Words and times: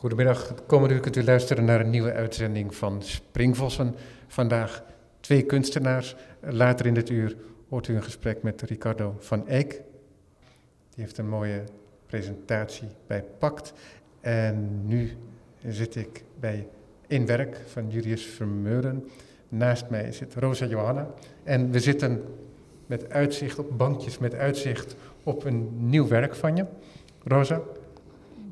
Goedemiddag. 0.00 0.54
Komende 0.66 0.94
uur 0.94 1.00
kunt 1.00 1.16
u 1.16 1.24
luisteren 1.24 1.64
naar 1.64 1.80
een 1.80 1.90
nieuwe 1.90 2.12
uitzending 2.12 2.74
van 2.74 3.02
Springvossen. 3.02 3.94
Vandaag 4.26 4.84
twee 5.20 5.42
kunstenaars. 5.42 6.16
Later 6.40 6.86
in 6.86 6.94
dit 6.94 7.10
uur 7.10 7.36
hoort 7.68 7.88
u 7.88 7.94
een 7.94 8.02
gesprek 8.02 8.42
met 8.42 8.62
Ricardo 8.62 9.16
van 9.18 9.48
Eyck. 9.48 9.70
Die 10.94 11.04
heeft 11.04 11.18
een 11.18 11.28
mooie 11.28 11.64
presentatie 12.06 12.88
bij 13.06 13.24
Pact. 13.38 13.72
En 14.20 14.86
nu 14.86 15.16
zit 15.66 15.96
ik 15.96 16.24
bij 16.38 16.66
In 17.06 17.26
Werk 17.26 17.60
van 17.66 17.90
Julius 17.90 18.24
Vermeulen. 18.24 19.08
Naast 19.48 19.90
mij 19.90 20.12
zit 20.12 20.34
Rosa 20.34 20.66
Johanna. 20.66 21.10
En 21.42 21.70
we 21.70 21.80
zitten 21.80 22.24
met 22.86 23.10
uitzicht 23.10 23.58
op 23.58 23.78
bankjes, 23.78 24.18
met 24.18 24.34
uitzicht 24.34 24.96
op 25.22 25.44
een 25.44 25.68
nieuw 25.88 26.08
werk 26.08 26.34
van 26.34 26.56
je. 26.56 26.64
Rosa, 27.24 27.60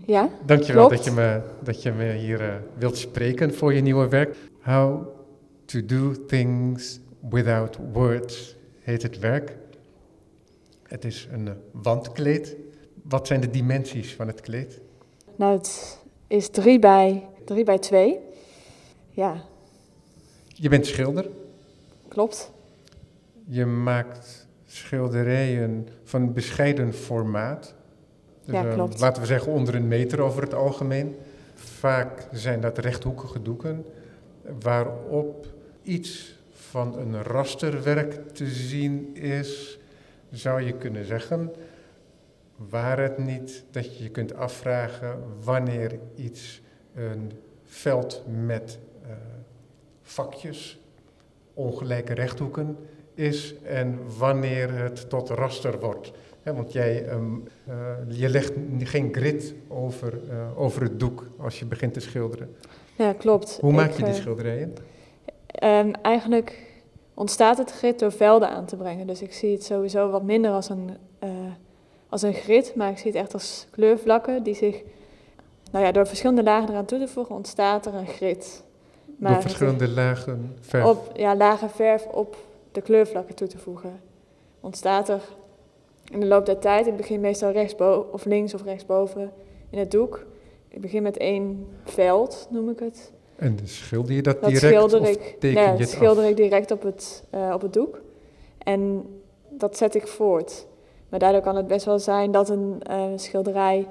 Ja, 0.09 0.29
dankjewel 0.47 0.87
klopt. 0.87 1.05
dat 1.05 1.15
je 1.15 1.21
me, 1.21 1.41
dat 1.63 1.83
je 1.83 1.93
me 1.93 2.13
hier 2.13 2.41
eh, 2.41 2.55
wilt 2.79 2.97
spreken 2.97 3.55
voor 3.55 3.75
je 3.75 3.81
nieuwe 3.81 4.09
werk. 4.09 4.37
How 4.61 5.07
to 5.65 5.85
do 5.87 6.25
things 6.27 7.01
without 7.31 7.79
words 7.93 8.57
heet 8.81 9.03
het 9.03 9.19
werk. 9.19 9.57
Het 10.83 11.05
is 11.05 11.29
een 11.33 11.49
eh, 11.49 11.55
wandkleed. 11.73 12.57
Wat 13.03 13.27
zijn 13.27 13.41
de 13.41 13.51
dimensies 13.51 14.15
van 14.15 14.27
het 14.27 14.41
kleed? 14.41 14.81
Nou, 15.37 15.57
het 15.57 15.99
is 16.27 16.49
3 16.49 16.79
bij, 16.79 17.27
3 17.45 17.65
bij 17.65 17.79
2. 17.79 18.19
Ja, 19.11 19.43
Je 20.47 20.69
bent 20.69 20.87
schilder. 20.87 21.29
klopt. 22.09 22.51
Je 23.45 23.67
maakt 23.67 24.47
schilderijen 24.67 25.89
van 26.05 26.33
bescheiden 26.33 26.95
formaat. 26.95 27.75
Dus, 28.49 28.57
Ja, 28.57 28.67
eh, 28.67 28.75
klopt. 28.75 29.01
laten 29.01 29.23
we 29.23 29.29
zeggen 29.29 29.53
onder 29.53 29.75
een 29.75 29.89
meter 29.89 30.21
over 30.21 30.43
het 30.43 30.55
algemeen. 30.55 31.17
Vaak 31.55 32.29
zijn 32.33 32.61
dat 32.61 32.79
rechthoekige 32.79 33.43
doeken 33.43 33.85
waarop 34.61 35.47
iets 35.83 36.37
van 36.51 36.99
een 36.99 37.23
rasterwerk 37.23 38.29
te 38.29 38.47
zien 38.47 39.17
is, 39.17 39.79
zou 40.31 40.63
je 40.63 40.73
kunnen 40.73 41.05
zeggen. 41.05 41.53
Waar 42.57 42.99
het 42.99 43.19
niet 43.19 43.65
dat 43.71 43.97
je 43.97 44.03
je 44.03 44.11
kunt 44.11 44.35
afvragen 44.35 45.23
wanneer 45.45 45.99
iets 46.15 46.63
een 46.95 47.33
veld 47.65 48.23
met 48.45 48.79
eh, 49.03 49.11
vakjes, 50.03 50.81
ongelijke 51.55 52.15
rechthoeken 52.15 52.77
is 53.15 53.55
en 53.63 53.99
wanneer 54.19 54.73
het 54.73 55.11
tot 55.11 55.29
raster 55.29 55.81
wordt. 55.81 56.13
Want 56.55 56.73
jij, 56.73 57.05
ehm, 57.07 57.23
eh, 57.67 57.75
je 58.09 58.29
legt 58.29 58.53
geen 58.79 59.09
grid 59.15 59.55
over, 59.69 60.21
eh, 60.31 60.61
over 60.61 60.83
het 60.83 61.01
doek 61.01 61.27
als 61.39 61.59
je 61.59 61.65
begint 61.67 61.93
te 61.95 62.01
schilderen. 62.01 62.57
Ja, 62.97 63.13
klopt. 63.13 63.59
Hoe 63.61 63.73
maak 63.73 63.91
Ik, 63.91 63.97
je 63.97 64.03
die 64.05 64.13
eh, 64.13 64.19
schilderijen? 64.21 64.75
ehm, 65.47 65.91
eigenlijk 66.03 66.67
ontstaat 67.15 67.59
het 67.59 67.71
grid 67.73 67.99
door 67.99 68.13
velden 68.13 68.49
aan 68.51 68.65
te 68.67 68.77
brengen. 68.77 69.07
Dus 69.07 69.23
ik 69.23 69.33
zie 69.33 69.53
het 69.53 69.65
sowieso 69.65 70.11
wat 70.11 70.23
minder 70.23 70.51
als 70.51 70.69
een, 70.69 70.91
eh, 71.19 71.29
als 72.09 72.23
een 72.23 72.35
grid, 72.35 72.75
maar 72.75 72.91
ik 72.91 72.99
zie 72.99 73.11
het 73.11 73.21
echt 73.21 73.33
als 73.35 73.67
kleurvlakken 73.71 74.43
die 74.43 74.55
zich... 74.55 74.83
Nou 75.73 75.85
ja, 75.85 75.93
door 75.93 76.07
verschillende 76.07 76.43
lagen 76.43 76.69
eraan 76.69 76.85
toe 76.85 76.99
te 76.99 77.09
voegen 77.09 77.35
ontstaat 77.35 77.87
er 77.87 77.95
een 77.95 78.07
grid. 78.07 78.63
Door 79.17 79.41
verschillende 79.41 79.89
lagen 79.89 80.55
verf. 80.61 80.85
op 80.85 81.13
ja, 81.17 81.37
lage 81.37 81.69
verf 81.69 82.07
op 82.07 82.37
de 82.73 82.81
kleurvlakken 82.81 83.35
toe 83.35 83.47
te 83.47 83.59
voegen. 83.59 84.01
Ontstaat 84.61 85.09
er 85.09 85.23
in 86.11 86.21
de 86.21 86.27
loop 86.27 86.47
der 86.47 86.59
tijd, 86.59 86.87
ik 86.87 86.97
begin 86.97 87.21
meestal 87.21 87.51
rechtsboven 87.51 88.13
of 88.13 88.25
links 88.25 88.55
of 88.55 88.63
rechtsboven 88.63 89.33
in 89.71 89.79
het 89.79 89.91
doek. 89.91 90.27
Ik 90.69 90.81
begin 90.81 91.03
met 91.03 91.17
één 91.17 91.67
veld, 91.85 92.47
noem 92.51 92.71
ik 92.71 92.79
het. 92.79 93.13
En 93.37 93.57
dan 93.57 93.67
schilder 93.67 94.15
je 94.15 94.23
dat, 94.23 94.41
Dat 94.41 94.51
direct 94.51 94.67
schilder 94.67 95.01
of 95.01 95.09
ik, 95.09 95.37
teken 95.39 95.63
ja, 95.63 95.73
je 95.73 95.79
dat 95.79 95.89
schilder 95.89 96.25
af? 96.25 96.31
ik 96.31 96.37
direct 96.37 96.71
op 96.71 96.83
het, 96.83 97.25
eh, 97.31 97.51
op 97.55 97.61
het 97.61 97.73
doek. 97.73 98.01
En 98.59 99.07
dat 99.49 99.77
zet 99.77 99.95
ik 99.95 100.07
voort. 100.07 100.67
Maar 101.09 101.19
daardoor 101.19 101.41
kan 101.41 101.57
het 101.57 101.67
best 101.67 101.85
wel 101.85 101.99
zijn 101.99 102.31
dat 102.31 102.49
een 102.49 102.81
eh, 102.83 103.05
schilderij, 103.17 103.89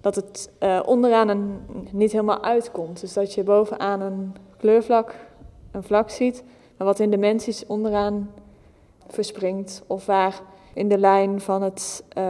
dat 0.00 0.14
het 0.14 0.50
eh, 0.58 0.80
onderaan 0.86 1.28
een, 1.28 1.58
niet 1.90 2.12
helemaal 2.12 2.42
uitkomt. 2.42 3.00
Dus 3.00 3.12
dat 3.12 3.34
je 3.34 3.42
bovenaan 3.42 4.00
een 4.00 4.34
kleurvlak, 4.56 5.14
een 5.70 5.82
vlak 5.82 6.10
ziet, 6.10 6.44
maar 6.76 6.86
wat 6.86 6.98
in 6.98 7.10
dimensies 7.10 7.66
onderaan 7.66 8.30
verspringt. 9.06 9.82
Of 9.86 10.06
waar 10.06 10.42
in 10.74 10.88
de 10.88 10.98
lijn 10.98 11.40
van, 11.40 11.62
het, 11.62 12.04
eh, 12.08 12.28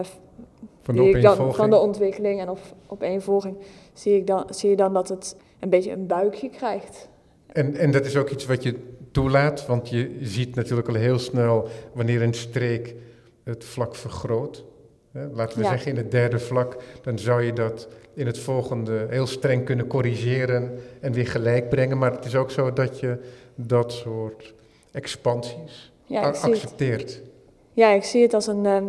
Van 0.82 0.94
de 0.94 1.19
dan, 1.21 1.55
van 1.55 1.72
ontwikkeling 1.72 2.41
en 2.41 2.49
op 2.49 2.59
opeenvolging 2.87 3.56
zie, 3.93 4.16
ik 4.16 4.27
dan, 4.27 4.44
zie 4.50 4.71
je 4.71 4.77
dan 4.77 4.93
dat 4.94 5.09
het 5.09 5.37
een 5.60 5.69
beetje 5.71 5.93
een 5.93 6.06
buikje 6.06 6.49
krijgt. 6.49 7.09
En, 7.47 7.77
en 7.77 7.91
dat 7.91 8.05
is 8.06 8.16
ook 8.16 8.31
iets 8.31 8.47
wat 8.47 8.62
je 8.62 8.75
toelaat, 9.12 9.66
want 9.66 9.88
je 9.88 10.19
ziet 10.21 10.55
natuurlijk 10.55 10.88
al 10.88 10.94
heel 10.94 11.19
snel 11.19 11.69
wanneer 11.93 12.22
een 12.22 12.34
streek 12.34 12.94
het 13.44 13.65
vlak 13.65 13.94
vergroot. 13.94 14.65
Hè, 15.12 15.26
Laten 15.32 15.59
we 15.59 15.65
Ja. 15.65 15.71
zeggen 15.71 15.91
in 15.91 15.97
het 15.97 16.11
derde 16.11 16.38
vlak, 16.38 16.76
dan 17.03 17.19
zou 17.19 17.43
je 17.43 17.53
dat 17.53 17.88
in 18.15 18.26
het 18.26 18.38
volgende 18.38 19.06
heel 19.11 19.26
streng 19.26 19.65
kunnen 19.65 19.87
corrigeren 19.87 20.78
en 21.00 21.12
weer 21.12 21.26
gelijk 21.26 21.69
brengen. 21.69 21.99
Maar 21.99 22.12
het 22.12 22.25
is 22.25 22.37
ook 22.37 22.50
zo 22.50 22.72
dat 22.72 23.00
je 23.00 23.19
dat 23.55 23.93
soort 23.93 24.55
expansies 24.93 25.93
Ja, 26.06 26.22
a- 26.25 26.28
ik 26.28 26.34
zie 26.34 26.50
het. 26.91 27.22
Ja, 27.75 27.89
ik 27.89 28.05
zie 28.05 28.23
het 28.23 28.35
als 28.35 28.47
een, 28.47 28.67
ehm, 28.67 28.87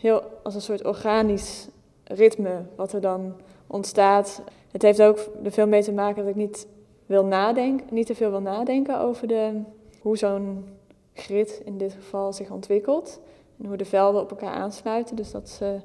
heel, 0.00 0.22
als 0.42 0.54
een 0.54 0.60
soort 0.60 0.84
organisch 0.84 1.68
ritme 2.04 2.62
wat 2.76 2.92
er 2.92 3.00
dan 3.00 3.34
ontstaat. 3.66 4.42
Het 4.70 4.82
heeft 4.82 5.02
ook 5.02 5.18
er 5.44 5.52
veel 5.52 5.66
mee 5.66 5.82
te 5.82 5.92
maken 5.92 6.22
dat 6.22 6.30
ik 6.30 6.34
niet, 6.34 6.66
wil 7.06 7.24
nadenken, 7.24 7.86
niet 7.90 8.06
te 8.06 8.14
veel 8.14 8.30
wil 8.30 8.40
nadenken 8.40 9.00
over 9.00 9.26
de, 9.26 9.60
hoe 10.00 10.16
zo'n 10.16 10.64
grid 11.12 11.62
in 11.64 11.78
dit 11.78 11.92
geval 11.92 12.32
zich 12.32 12.50
ontwikkelt. 12.50 13.20
En 13.58 13.66
hoe 13.66 13.76
de 13.76 13.84
velden 13.84 14.20
op 14.22 14.30
elkaar 14.30 14.54
aansluiten. 14.54 15.16
Dus 15.16 15.30
dat 15.30 15.48
ze 15.48 15.80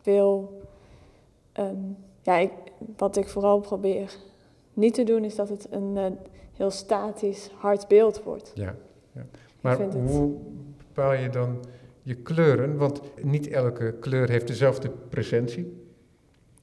veel... 0.00 0.60
ehm, 1.52 1.76
ja, 2.22 2.36
ik, 2.36 2.52
wat 2.96 3.16
ik 3.16 3.28
vooral 3.28 3.60
probeer 3.60 4.16
niet 4.72 4.94
te 4.94 5.04
doen 5.04 5.24
is 5.24 5.34
dat 5.34 5.48
het 5.48 5.66
een 5.70 5.96
eh, 5.96 6.04
heel 6.52 6.70
statisch, 6.70 7.50
hard 7.54 7.88
beeld 7.88 8.22
wordt. 8.22 8.52
Ja, 8.54 8.74
ja. 9.12 9.26
Maar 9.60 9.82
hoe 9.82 10.34
bepaal 10.76 11.12
je 11.12 11.28
dan 11.28 11.58
je 12.08 12.14
kleuren? 12.14 12.76
Want 12.76 13.00
niet 13.22 13.48
elke 13.48 13.94
kleur 14.00 14.28
heeft 14.30 14.46
dezelfde 14.46 14.90
presentie. 15.08 15.76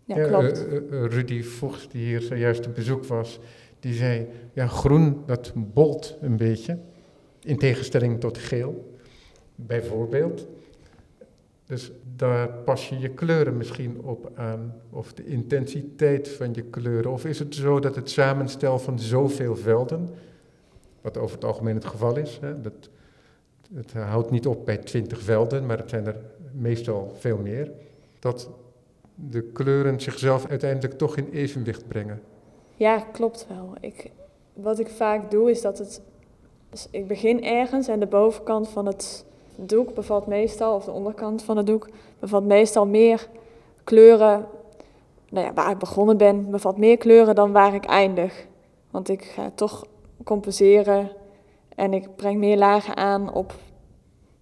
Ja, 0.03 0.17
Ja, 0.17 0.27
klopt. 0.27 0.65
eh, 0.67 0.75
eh, 0.75 0.77
eh, 0.77 1.11
Rudy 1.11 1.43
Vocht, 1.43 1.91
die 1.91 2.05
hier 2.05 2.21
zojuist 2.21 2.67
op 2.67 2.75
bezoek 2.75 3.05
was, 3.05 3.39
die 3.79 3.93
zei, 3.93 4.27
ja, 4.53 4.67
groen, 4.67 5.23
dat 5.25 5.51
bolt 5.55 6.17
een 6.21 6.37
beetje, 6.37 6.79
in 7.41 7.57
tegenstelling 7.57 8.19
tot 8.19 8.37
geel, 8.37 8.97
bijvoorbeeld. 9.55 10.47
Dus 11.65 11.91
daar 12.15 12.47
pas 12.49 12.89
je 12.89 12.99
je 12.99 13.09
kleuren 13.09 13.57
misschien 13.57 14.01
op 14.01 14.31
aan, 14.35 14.73
of 14.89 15.13
de 15.13 15.25
intensiteit 15.25 16.29
van 16.29 16.53
je 16.53 16.61
kleuren. 16.61 17.11
Of 17.11 17.25
is 17.25 17.39
het 17.39 17.55
zo 17.55 17.79
dat 17.79 17.95
het 17.95 18.09
samenstel 18.09 18.79
van 18.79 18.99
zoveel 18.99 19.55
velden, 19.55 20.09
wat 21.01 21.17
over 21.17 21.35
het 21.35 21.45
algemeen 21.45 21.75
het 21.75 21.85
geval 21.85 22.17
is, 22.17 22.37
hè, 22.41 22.61
dat, 22.61 22.89
het 23.73 23.93
houdt 23.93 24.31
niet 24.31 24.47
op 24.47 24.65
bij 24.65 24.77
twintig 24.77 25.21
velden, 25.21 25.65
maar 25.65 25.77
het 25.77 25.89
zijn 25.89 26.07
er 26.07 26.15
meestal 26.51 27.11
veel 27.17 27.37
meer, 27.37 27.71
dat 28.19 28.49
de 29.15 29.41
kleuren 29.41 29.99
zichzelf 29.99 30.47
uiteindelijk 30.47 30.97
toch 30.97 31.17
in 31.17 31.29
evenwicht 31.31 31.87
brengen. 31.87 32.21
Ja, 32.75 32.99
klopt 32.99 33.47
wel. 33.49 33.73
Ik, 33.79 34.11
wat 34.53 34.79
ik 34.79 34.87
vaak 34.89 35.31
doe 35.31 35.49
is 35.49 35.61
dat 35.61 35.77
het. 35.77 36.01
Dus 36.69 36.87
ik 36.91 37.07
begin 37.07 37.43
ergens 37.43 37.87
en 37.87 37.99
de 37.99 38.07
bovenkant 38.07 38.69
van 38.69 38.85
het 38.85 39.25
doek 39.55 39.93
bevat 39.93 40.27
meestal, 40.27 40.75
of 40.75 40.85
de 40.85 40.91
onderkant 40.91 41.43
van 41.43 41.57
het 41.57 41.65
doek, 41.65 41.89
bevat 42.19 42.43
meestal 42.43 42.85
meer 42.85 43.27
kleuren. 43.83 44.45
Nou 45.29 45.45
ja, 45.45 45.53
waar 45.53 45.71
ik 45.71 45.77
begonnen 45.77 46.17
ben, 46.17 46.49
bevat 46.51 46.77
meer 46.77 46.97
kleuren 46.97 47.35
dan 47.35 47.51
waar 47.51 47.73
ik 47.73 47.85
eindig. 47.85 48.45
Want 48.91 49.09
ik 49.09 49.23
ga 49.23 49.51
toch 49.55 49.85
compenseren 50.23 51.09
en 51.75 51.93
ik 51.93 52.15
breng 52.15 52.37
meer 52.37 52.57
lagen 52.57 52.95
aan 52.95 53.33
op 53.33 53.53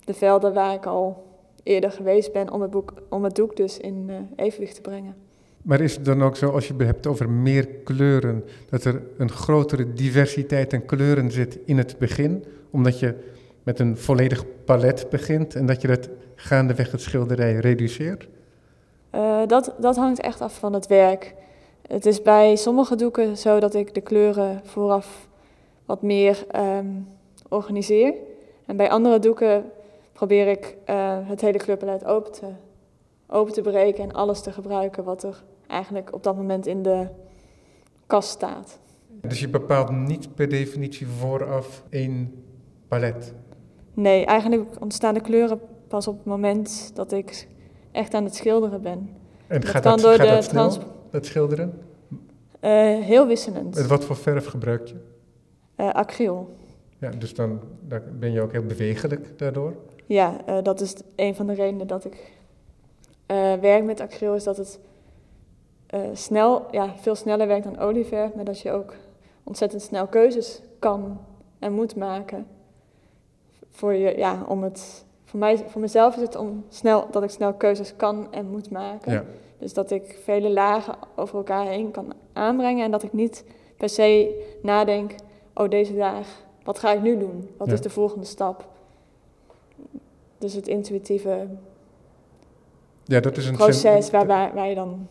de 0.05 0.13
velden 0.13 0.53
waar 0.53 0.73
ik 0.73 0.85
al 0.85 1.23
eerder 1.63 1.91
geweest 1.91 2.31
ben 2.31 2.51
om 2.51 2.61
het, 2.61 2.71
boek, 2.71 2.93
om 3.09 3.23
het 3.23 3.35
doek 3.35 3.55
dus 3.55 3.77
in 3.77 4.05
eh, 4.09 4.45
evenwicht 4.45 4.75
te 4.75 4.81
brengen. 4.81 5.15
Maar 5.61 5.81
is 5.81 5.95
het 5.95 6.05
dan 6.05 6.23
ook 6.23 6.35
zo, 6.35 6.49
als 6.49 6.67
je 6.67 6.73
het 6.73 6.85
hebt 6.85 7.07
over 7.07 7.29
meer 7.29 7.67
kleuren, 7.67 8.43
dat 8.69 8.83
er 8.83 9.01
een 9.17 9.29
grotere 9.29 9.93
diversiteit 9.93 10.73
aan 10.73 10.85
kleuren 10.85 11.31
zit 11.31 11.59
in 11.65 11.77
het 11.77 11.97
begin, 11.97 12.45
omdat 12.69 12.99
je 12.99 13.15
met 13.63 13.79
een 13.79 13.97
volledig 13.97 14.45
palet 14.65 15.07
begint 15.09 15.55
en 15.55 15.65
dat 15.65 15.81
je 15.81 15.87
dat 15.87 16.09
gaandeweg 16.35 16.91
het 16.91 17.01
schilderij 17.01 17.53
reduceert? 17.53 18.27
Eh, 19.09 19.41
dat, 19.47 19.73
dat 19.79 19.95
hangt 19.95 20.19
echt 20.19 20.41
af 20.41 20.57
van 20.59 20.73
het 20.73 20.87
werk. 20.87 21.33
Het 21.87 22.05
is 22.05 22.21
bij 22.21 22.55
sommige 22.55 22.95
doeken 22.95 23.37
zo 23.37 23.59
dat 23.59 23.73
ik 23.73 23.93
de 23.93 24.01
kleuren 24.01 24.61
vooraf 24.63 25.27
wat 25.85 26.01
meer 26.01 26.45
ehm, 26.51 26.87
organiseer. 27.49 28.13
En 28.65 28.75
bij 28.75 28.89
andere 28.89 29.19
doeken 29.19 29.63
probeer 30.13 30.47
ik 30.47 30.77
eh, 30.85 31.17
het 31.27 31.41
hele 31.41 31.57
kleurpalet 31.57 32.05
open 32.05 32.31
te, 32.31 32.47
open 33.27 33.53
te 33.53 33.61
breken 33.61 34.03
en 34.03 34.11
alles 34.11 34.41
te 34.41 34.51
gebruiken 34.51 35.03
wat 35.03 35.23
er 35.23 35.43
eigenlijk 35.67 36.13
op 36.13 36.23
dat 36.23 36.35
moment 36.35 36.65
in 36.67 36.83
de, 36.83 37.07
kast 38.07 38.29
staat. 38.29 38.79
Dus 39.21 39.39
je 39.39 39.49
bepaalt 39.49 39.89
niet 39.91 40.35
per 40.35 40.49
definitie 40.49 41.07
vooraf 41.07 41.83
één 41.89 42.43
palet. 42.87 43.33
Nee, 43.93 44.25
eigenlijk 44.25 44.81
ontstaan 44.81 45.13
de 45.13 45.21
kleuren 45.21 45.59
pas 45.87 46.07
op 46.07 46.17
het 46.17 46.25
moment 46.25 46.91
dat 46.93 47.11
ik 47.11 47.47
echt 47.91 48.13
aan 48.13 48.23
het 48.23 48.35
schilderen 48.35 48.81
ben. 48.81 49.09
En 49.47 49.61
Dat 49.61 49.69
gaat 49.69 49.81
kan 49.81 49.91
dat, 49.91 50.01
door 50.01 50.13
gaat 50.13 50.27
de 50.27 50.33
dat 50.33 50.43
snel, 50.43 50.83
dat 51.09 51.25
schilderen? 51.25 51.81
Eh, 52.59 52.71
heel 52.99 53.27
wisselend. 53.27 53.75
Met 53.75 53.87
wat 53.87 54.05
voor 54.05 54.15
verf 54.15 54.45
gebruik 54.45 54.87
je? 54.87 54.95
Eh, 55.75 55.89
acryl. 55.89 56.55
Ja, 56.99 57.09
dus 57.09 57.33
dan, 57.33 57.59
dan 57.87 58.01
ben 58.19 58.31
je 58.31 58.41
ook 58.41 58.51
heel 58.51 58.65
bewegelijk 58.65 59.37
daardoor. 59.37 59.75
Ja, 60.05 60.41
eh, 60.45 60.57
dat 60.63 60.81
is 60.81 60.95
een 61.15 61.35
van 61.35 61.47
de 61.47 61.53
redenen 61.53 61.87
dat 61.87 62.05
ik 62.05 62.31
eh, 63.25 63.53
werk 63.53 63.83
met 63.83 63.99
acryl, 63.99 64.33
is 64.33 64.43
dat 64.43 64.57
het 64.57 64.79
eh, 65.87 66.01
snel, 66.13 66.65
ja, 66.71 66.93
veel 66.97 67.15
sneller 67.15 67.47
werkt 67.47 67.63
dan 67.63 67.79
olieverf, 67.79 68.33
maar 68.33 68.45
dat 68.45 68.59
je 68.59 68.71
ook 68.71 68.93
ontzettend 69.43 69.81
snel 69.81 70.07
keuzes 70.07 70.61
kan 70.79 71.19
en 71.59 71.73
moet 71.73 71.95
maken. 71.95 72.47
Voor 73.71 73.93
je, 73.93 74.17
ja, 74.17 74.43
om 74.47 74.63
het, 74.63 75.05
voor, 75.25 75.39
mij, 75.39 75.57
voor 75.57 75.81
mezelf 75.81 76.15
is 76.15 76.21
het 76.21 76.35
om 76.35 76.65
snel, 76.69 77.07
dat 77.11 77.23
ik 77.23 77.29
snel 77.29 77.53
keuzes 77.53 77.95
kan 77.95 78.27
en 78.31 78.49
moet 78.49 78.69
maken. 78.71 79.11
Ja. 79.11 79.23
Dus 79.57 79.73
dat 79.73 79.91
ik 79.91 80.19
vele 80.23 80.49
lagen 80.49 80.95
over 81.15 81.37
elkaar 81.37 81.65
heen 81.65 81.91
kan 81.91 82.13
aanbrengen 82.33 82.85
en 82.85 82.91
dat 82.91 83.03
ik 83.03 83.13
niet 83.13 83.45
per 83.77 83.89
se 83.89 84.41
nadenk, 84.61 85.15
oh 85.53 85.69
deze 85.69 85.93
laag, 85.93 86.43
wat 86.63 86.79
ga 86.79 86.91
ik 86.91 87.01
nu 87.01 87.17
doen? 87.17 87.49
Wat 87.57 87.67
Ja. 87.67 87.73
is 87.73 87.81
de 87.81 87.89
volgende 87.89 88.25
stap? 88.25 88.65
Dus 90.43 90.53
het 90.53 90.67
intuïtieve 90.67 91.47
Ja, 93.03 93.19
dat 93.19 93.37
is 93.37 93.45
een 93.45 93.55
proces 93.55 94.11
waar, 94.11 94.27
waar, 94.27 94.53
waar 94.53 94.67
je 94.67 94.75
dan... 94.75 95.07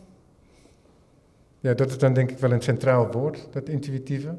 Ja, 1.60 1.74
dat 1.74 1.90
is 1.90 1.98
dan 1.98 2.12
denk 2.12 2.30
ik 2.30 2.38
wel 2.38 2.52
een 2.52 2.62
centraal 2.62 3.10
woord, 3.10 3.48
dat 3.50 3.68
intuïtieve. 3.68 4.34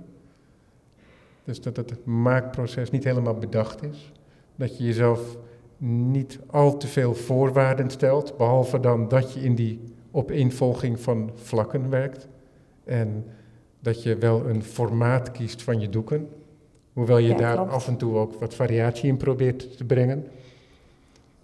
Dus 1.43 1.61
dat 1.61 1.75
het 1.75 2.05
maakproces 2.05 2.89
niet 2.89 3.03
helemaal 3.03 3.33
bedacht 3.33 3.83
is. 3.83 4.11
Dat 4.55 4.77
je 4.77 4.83
jezelf 4.83 5.37
niet 5.77 6.39
al 6.45 6.77
te 6.77 6.87
veel 6.87 7.13
voorwaarden 7.15 7.89
stelt, 7.89 8.37
behalve 8.37 8.79
dan 8.79 9.07
dat 9.07 9.33
je 9.33 9.39
in 9.39 9.55
die 9.55 9.79
opeenvolging 10.11 10.99
van 10.99 11.31
vlakken 11.35 11.89
werkt. 11.89 12.27
En 12.83 13.25
dat 13.79 14.03
je 14.03 14.17
wel 14.17 14.45
een 14.49 14.63
formaat 14.63 15.31
kiest 15.31 15.61
van 15.63 15.79
je 15.79 15.89
doeken, 15.89 16.29
hoewel 16.93 17.17
je 17.17 17.29
Ja, 17.29 17.37
daar 17.37 17.55
klopt. 17.55 17.71
af 17.71 17.87
en 17.87 17.97
toe 17.97 18.15
ook 18.15 18.33
wat 18.39 18.55
variatie 18.55 19.09
in 19.09 19.17
probeert 19.17 19.77
te 19.77 19.83
brengen. 19.83 20.27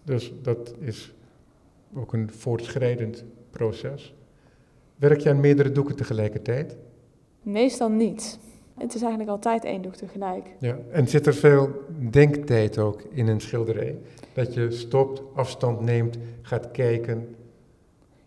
Dus 0.04 0.34
dat 0.42 0.74
is 0.80 1.14
ook 1.96 2.14
een 2.14 2.32
voortschrijdend 2.32 3.24
proces. 3.50 4.14
Werk 4.96 5.20
je 5.20 5.30
aan 5.30 5.40
meerdere 5.40 5.72
doeken 5.72 5.96
tegelijkertijd? 5.96 6.78
Meestal 7.42 7.90
niet. 7.90 8.40
Het 8.78 8.96
is 8.96 9.02
eigenlijk 9.02 9.32
altijd 9.32 9.64
één 9.64 9.82
doek 9.82 9.96
tegelijk. 9.96 10.46
Ja. 10.60 10.78
En 10.92 11.08
zit 11.08 11.28
er 11.28 11.34
veel 11.34 11.70
denktijd 12.10 12.78
ook 12.78 13.02
in 13.10 13.28
een 13.28 13.42
schilderij? 13.42 13.98
Dat 14.34 14.54
je 14.54 14.72
stopt, 14.72 15.22
afstand 15.34 15.82
neemt, 15.82 16.18
gaat 16.42 16.72
kijken. 16.72 17.36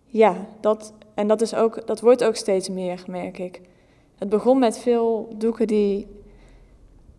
Ja, 0.05 0.47
dat, 0.61 0.93
en 1.15 1.27
dat, 1.27 1.41
is 1.41 1.55
ook, 1.55 1.87
dat 1.87 2.01
wordt 2.01 2.25
ook 2.25 2.37
steeds 2.37 2.69
meer, 2.69 3.05
merk 3.07 3.39
ik. 3.39 3.61
Het 4.19 4.29
begon 4.29 4.59
met 4.59 4.79
veel 4.79 5.35
doeken 5.39 5.67
die 5.67 6.07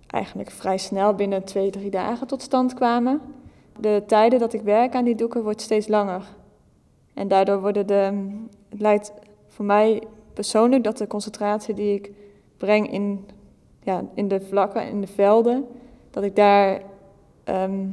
eigenlijk 0.08 0.52
vrij 0.52 0.78
snel 0.78 1.14
binnen 1.14 1.44
twee, 1.44 1.70
drie 1.70 1.90
dagen 1.90 2.28
tot 2.28 2.42
stand 2.42 2.74
kwamen. 2.74 3.22
De 3.80 4.04
tijden 4.08 4.40
dat 4.40 4.54
ik 4.54 4.62
werk 4.62 4.96
aan 4.96 5.04
die 5.04 5.16
doeken 5.16 5.44
wordt 5.44 5.62
steeds 5.62 5.88
langer. 5.88 6.24
En 7.14 7.28
daardoor 7.28 7.62
worden 7.62 7.88
de. 7.88 8.30
Het 8.70 8.82
lijkt 8.82 9.14
voor 9.48 9.66
mij 9.66 10.04
persoonlijk 10.34 10.84
dat 10.84 10.98
de 10.98 11.08
concentratie 11.08 11.74
die 11.74 11.94
ik 11.94 12.12
breng 12.58 12.92
in, 12.92 13.26
ja, 13.84 14.06
in 14.14 14.28
de 14.28 14.42
vlakken, 14.42 14.88
in 14.88 15.02
de 15.02 15.08
velden, 15.08 15.66
dat 16.10 16.24
ik 16.24 16.36
daar 16.36 16.82
ehm, 17.44 17.86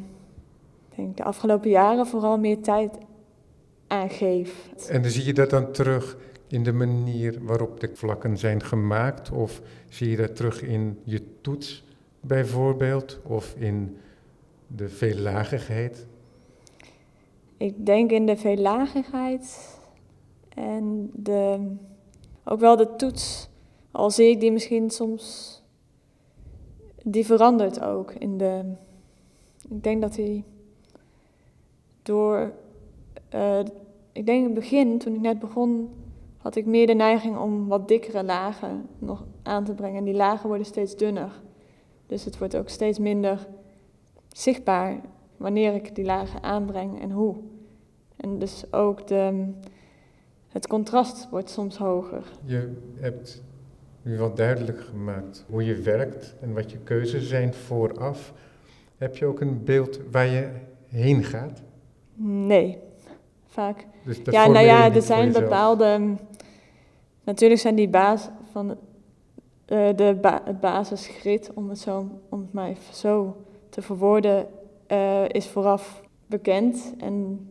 denk 0.95 1.17
de 1.17 1.25
afgelopen 1.25 1.71
jaren 1.71 2.07
vooral 2.07 2.39
meer 2.39 2.61
tijd 2.61 2.99
aan 3.87 4.11
geef. 4.11 4.69
En 4.89 5.03
dan 5.03 5.11
zie 5.11 5.25
je 5.25 5.33
dat 5.33 5.51
dan 5.51 5.73
terug 5.73 6.17
in 6.47 6.63
de 6.63 6.73
manier 6.73 7.39
waarop 7.43 7.81
de 7.81 7.91
vlakken 7.95 8.39
zijn 8.39 8.63
gemaakt? 8.63 9.31
Of 9.31 9.61
zie 9.89 10.11
je 10.11 10.17
dat 10.17 10.37
terug 10.37 10.63
in 10.63 10.99
je 11.05 11.23
toets 11.41 11.85
bijvoorbeeld? 12.21 13.19
Of 13.23 13.55
in 13.59 13.97
de 14.77 14.89
veellagigheid? 14.89 16.07
Ik 17.57 17.87
denk 17.87 18.11
in 18.11 18.27
de 18.27 18.37
veellagigheid 18.37 19.79
en 20.49 21.11
de, 21.15 21.73
ook 22.45 22.61
wel 22.61 22.77
de 22.77 22.97
toets. 22.97 23.49
Al 23.91 24.11
zie 24.11 24.31
ik 24.31 24.41
die 24.41 24.53
misschien 24.53 24.91
soms, 24.91 25.63
die 27.03 27.27
verandert 27.27 27.81
ook 27.83 28.13
in 28.13 28.39
de. 28.39 28.73
Ik 29.69 29.83
denk 29.83 30.01
dat 30.01 30.15
die 30.15 30.45
door. 32.03 32.53
eh, 33.29 33.59
ik 34.13 34.27
denk 34.27 34.39
in 34.39 34.45
het 34.45 34.55
begin, 34.55 34.99
toen 34.99 35.15
ik 35.15 35.21
net 35.21 35.39
begon, 35.39 35.91
had 36.37 36.57
ik 36.57 36.67
meer 36.67 36.87
de 36.87 36.95
neiging 36.95 37.39
om 37.39 37.67
wat 37.69 37.89
dikkere 37.89 38.25
lagen 38.25 38.87
nog 38.99 39.25
aan 39.43 39.65
te 39.65 39.75
brengen. 39.75 39.99
En 39.99 40.05
die 40.05 40.15
lagen 40.15 40.49
worden 40.49 40.67
steeds 40.67 40.97
dunner. 40.97 41.41
Dus 42.07 42.25
het 42.25 42.39
wordt 42.39 42.57
ook 42.57 42.69
steeds 42.69 42.99
minder 42.99 43.49
zichtbaar 44.33 45.01
wanneer 45.37 45.75
ik 45.75 45.95
die 45.95 46.05
lagen 46.05 46.43
aanbreng 46.43 47.01
en 47.01 47.11
hoe. 47.11 47.37
En 48.17 48.39
dus 48.39 48.73
ook 48.73 49.07
de, 49.07 49.53
het 50.49 50.67
contrast 50.67 51.29
wordt 51.31 51.51
soms 51.51 51.77
hoger. 51.77 52.25
Je 52.45 52.73
hebt 52.99 53.43
nu 54.03 54.17
wel 54.17 54.35
duidelijk 54.35 54.81
gemaakt 54.81 55.45
hoe 55.49 55.65
je 55.65 55.75
werkt 55.75 56.35
en 56.41 56.55
wat 56.55 56.71
je 56.71 56.79
keuzes 56.79 57.29
zijn 57.29 57.55
vooraf. 57.55 58.33
Heb 58.97 59.17
je 59.17 59.27
ook 59.27 59.41
een 59.41 59.65
beeld 59.65 60.01
waar 60.11 60.27
je 60.27 60.51
heen 60.89 61.25
gaat? 61.25 61.63
Nee, 62.23 62.79
vaak. 63.47 63.87
Dus 64.05 64.21
ja, 64.25 64.47
nou 64.47 64.67
ja, 64.67 64.95
er 64.95 65.03
zijn 65.03 65.33
bepaalde. 65.33 66.17
Natuurlijk 67.25 67.61
zijn 67.61 67.75
die 67.75 67.89
baas 67.89 68.29
van 68.51 68.77
eh, 69.65 69.89
de 69.97 70.19
ba 70.21 70.41
het 70.45 70.61
basisgrid, 70.61 71.51
om 71.55 71.69
het, 71.69 71.79
zo, 71.79 72.21
om 72.29 72.41
het 72.41 72.53
maar 72.53 72.69
even 72.69 72.95
zo 72.95 73.37
te 73.71 73.83
verwoorden, 73.83 74.49
eh, 74.87 75.29
is 75.29 75.49
vooraf 75.49 76.03
bekend. 76.27 76.95
En 76.99 77.49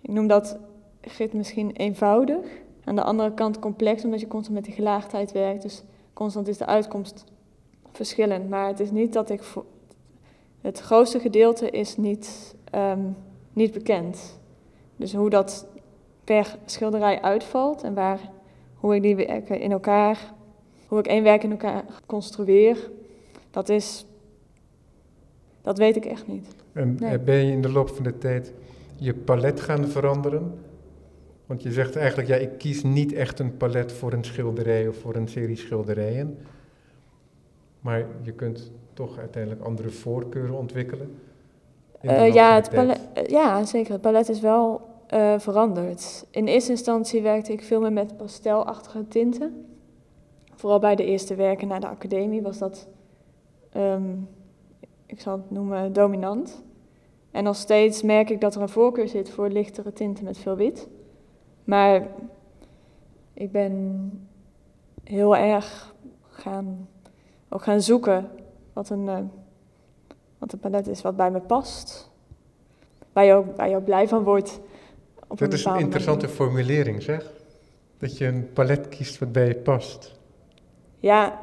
ik 0.00 0.10
noem 0.10 0.26
dat 0.26 0.58
grid 1.00 1.32
misschien 1.32 1.70
eenvoudig. 1.70 2.46
Aan 2.84 2.96
de 2.96 3.02
andere 3.02 3.34
kant 3.34 3.58
complex, 3.58 4.04
omdat 4.04 4.20
je 4.20 4.28
constant 4.28 4.56
met 4.56 4.64
die 4.64 4.74
gelaagdheid 4.74 5.32
werkt. 5.32 5.62
Dus 5.62 5.82
constant 6.12 6.48
is 6.48 6.58
de 6.58 6.66
uitkomst 6.66 7.24
verschillend. 7.92 8.48
Maar 8.48 8.66
het 8.66 8.80
is 8.80 8.90
niet 8.90 9.12
dat 9.12 9.30
ik. 9.30 9.42
het 10.60 10.80
grootste 10.80 11.20
gedeelte 11.20 11.70
is 11.70 11.96
niet, 11.96 12.54
ehm, 12.70 13.00
niet 13.52 13.72
bekend. 13.72 14.38
Dus 14.96 15.14
hoe 15.14 15.30
dat 15.30 15.66
per 16.24 16.58
schilderij 16.64 17.22
uitvalt 17.22 17.82
en 17.82 17.94
waar, 17.94 18.30
hoe 18.74 18.94
ik 18.94 19.02
die 19.02 19.16
werken 19.16 19.60
in 19.60 19.72
elkaar, 19.72 20.34
hoe 20.88 20.98
ik 20.98 21.06
één 21.06 21.22
werk 21.22 21.42
in 21.42 21.50
elkaar 21.50 21.84
construeer, 22.06 22.90
dat 23.50 23.68
is, 23.68 24.06
dat 25.66 25.78
weet 25.78 25.96
ik 25.96 26.04
echt 26.04 26.26
niet. 26.26 26.46
En 26.72 26.96
Nee. 27.00 27.10
eh, 27.18 27.24
ben 27.24 27.34
je 27.34 27.52
in 27.52 27.62
de 27.62 27.72
loop 27.72 27.88
van 27.88 28.04
de 28.04 28.18
tijd 28.18 28.52
je 28.96 29.14
palet 29.14 29.60
gaan 29.60 29.86
veranderen? 29.88 30.54
Want 31.46 31.62
je 31.62 31.72
zegt 31.72 31.96
eigenlijk, 31.96 32.28
ja, 32.28 32.34
ik 32.34 32.50
kies 32.58 32.82
niet 32.82 33.12
echt 33.12 33.38
een 33.38 33.56
palet 33.56 33.92
voor 33.92 34.12
een 34.12 34.24
schilderij 34.24 34.88
of 34.88 34.96
voor 34.96 35.14
een 35.16 35.28
serie 35.28 35.56
schilderijen. 35.56 36.38
Maar 37.80 38.06
je 38.22 38.32
kunt 38.32 38.72
toch 38.92 39.18
uiteindelijk 39.18 39.62
andere 39.62 39.90
voorkeuren 39.90 40.54
ontwikkelen. 40.58 41.18
Eh, 42.00 42.34
ja, 42.34 42.54
het 42.54 42.70
palet, 42.70 43.00
eh, 43.12 43.26
ja, 43.26 43.64
zeker. 43.64 43.92
Het 43.92 44.00
palet 44.00 44.28
is 44.28 44.40
wel 44.40 44.80
veranderd. 45.38 46.26
In 46.30 46.46
eerste 46.46 46.70
instantie 46.70 47.22
werkte 47.22 47.52
ik 47.52 47.62
veel 47.62 47.80
meer 47.80 47.92
met 47.92 48.16
pastelachtige 48.16 49.08
tinten. 49.08 49.66
Vooral 50.54 50.78
bij 50.78 50.96
de 50.96 51.04
eerste 51.04 51.34
werken 51.34 51.68
na 51.68 51.78
de 51.78 51.86
academie 51.88 52.42
was 52.42 52.58
dat, 52.58 52.88
ehm, 53.72 54.02
ik 55.06 55.20
zal 55.20 55.32
het 55.36 55.50
noemen, 55.50 55.92
dominant. 55.92 56.62
En 57.30 57.44
nog 57.44 57.56
steeds 57.56 58.02
merk 58.02 58.30
ik 58.30 58.40
dat 58.40 58.54
er 58.54 58.60
een 58.60 58.68
voorkeur 58.68 59.08
zit 59.08 59.30
voor 59.30 59.48
lichtere 59.48 59.92
tinten 59.92 60.24
met 60.24 60.38
veel 60.38 60.56
wit. 60.56 60.88
Maar 61.64 62.08
ik 63.32 63.52
ben 63.52 64.10
heel 65.04 65.36
erg 65.36 65.94
gaan, 66.28 66.88
ook 67.48 67.62
gaan 67.62 67.82
zoeken 67.82 68.30
wat 68.72 68.90
een, 68.90 69.08
eh, 69.08 69.18
wat 70.38 70.52
een 70.52 70.58
palet 70.58 70.86
is 70.86 71.02
wat 71.02 71.16
bij 71.16 71.30
me 71.30 71.40
past. 71.40 72.10
Waar 73.12 73.24
je 73.24 73.32
ook, 73.32 73.56
waar 73.56 73.68
je 73.68 73.76
ook 73.76 73.84
blij 73.84 74.08
van 74.08 74.22
wordt. 74.22 74.60
Op 75.28 75.38
Dat 75.38 75.52
is 75.52 75.64
een 75.64 75.78
interessante 75.78 76.26
manier. 76.26 76.36
formulering, 76.36 77.02
zeg. 77.02 77.32
Dat 77.98 78.18
je 78.18 78.26
een 78.26 78.52
palet 78.52 78.88
kiest 78.88 79.18
wat 79.18 79.32
bij 79.32 79.46
je 79.46 79.54
past. 79.54 80.14
Ja, 80.98 81.38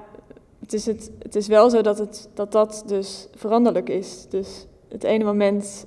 het 0.63 0.73
is, 0.73 0.85
het, 0.85 1.11
het 1.19 1.35
is 1.35 1.47
wel 1.47 1.69
zo 1.69 1.81
dat, 1.81 1.97
het, 1.97 2.29
dat 2.33 2.51
dat 2.51 2.83
dus 2.85 3.27
veranderlijk 3.35 3.89
is. 3.89 4.25
Dus 4.29 4.67
het 4.89 5.03
ene 5.03 5.23
moment 5.23 5.85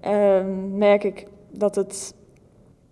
ehm, 0.00 0.78
merk 0.78 1.04
ik 1.04 1.26
dat 1.50 1.74
het 1.74 2.14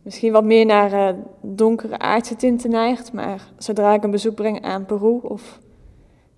misschien 0.03 0.33
wat 0.33 0.45
meer 0.45 0.67
naar 0.67 0.93
uh, 0.93 1.21
donkere 1.41 1.99
aardse 1.99 2.37
tinten 2.37 2.71
neigt. 2.71 3.13
Maar 3.13 3.53
zodra 3.59 3.95
ik 3.95 4.05
een 4.05 4.11
bezoek 4.11 4.35
breng 4.35 4.63
aan 4.63 4.87
Peru 4.87 5.19
of 5.23 5.61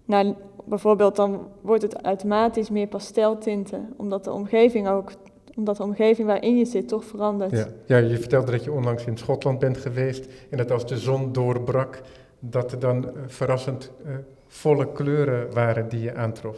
naar 0.04 0.34
bijvoorbeeld, 0.64 1.16
dan 1.16 1.48
wordt 1.60 1.82
het 1.82 2.02
automatisch 2.02 2.70
meer 2.70 2.86
pasteltinten, 2.86 3.94
omdat 3.96 4.24
de 4.24 4.32
omgeving 4.32 4.88
ook 4.88 5.12
omdat 5.56 5.76
de 5.76 5.82
omgeving 5.82 6.26
waarin 6.26 6.56
je 6.56 6.64
zit 6.64 6.88
toch 6.88 7.04
verandert. 7.04 7.50
Ja, 7.50 7.68
ja 7.86 7.96
je 7.96 8.18
vertelde 8.18 8.50
dat 8.50 8.64
je 8.64 8.72
onlangs 8.72 9.04
in 9.04 9.18
Schotland 9.18 9.58
bent 9.58 9.78
geweest 9.78 10.26
en 10.50 10.56
dat 10.56 10.70
als 10.70 10.86
de 10.86 10.98
zon 10.98 11.32
doorbrak, 11.32 12.02
dat 12.38 12.72
er 12.72 12.78
dan 12.78 13.04
uh, 13.04 13.10
verrassend 13.26 13.90
uh, 14.06 14.14
volle 14.46 14.92
kleuren 14.92 15.54
waren 15.54 15.88
die 15.88 16.00
je 16.00 16.14
aantrof. 16.14 16.56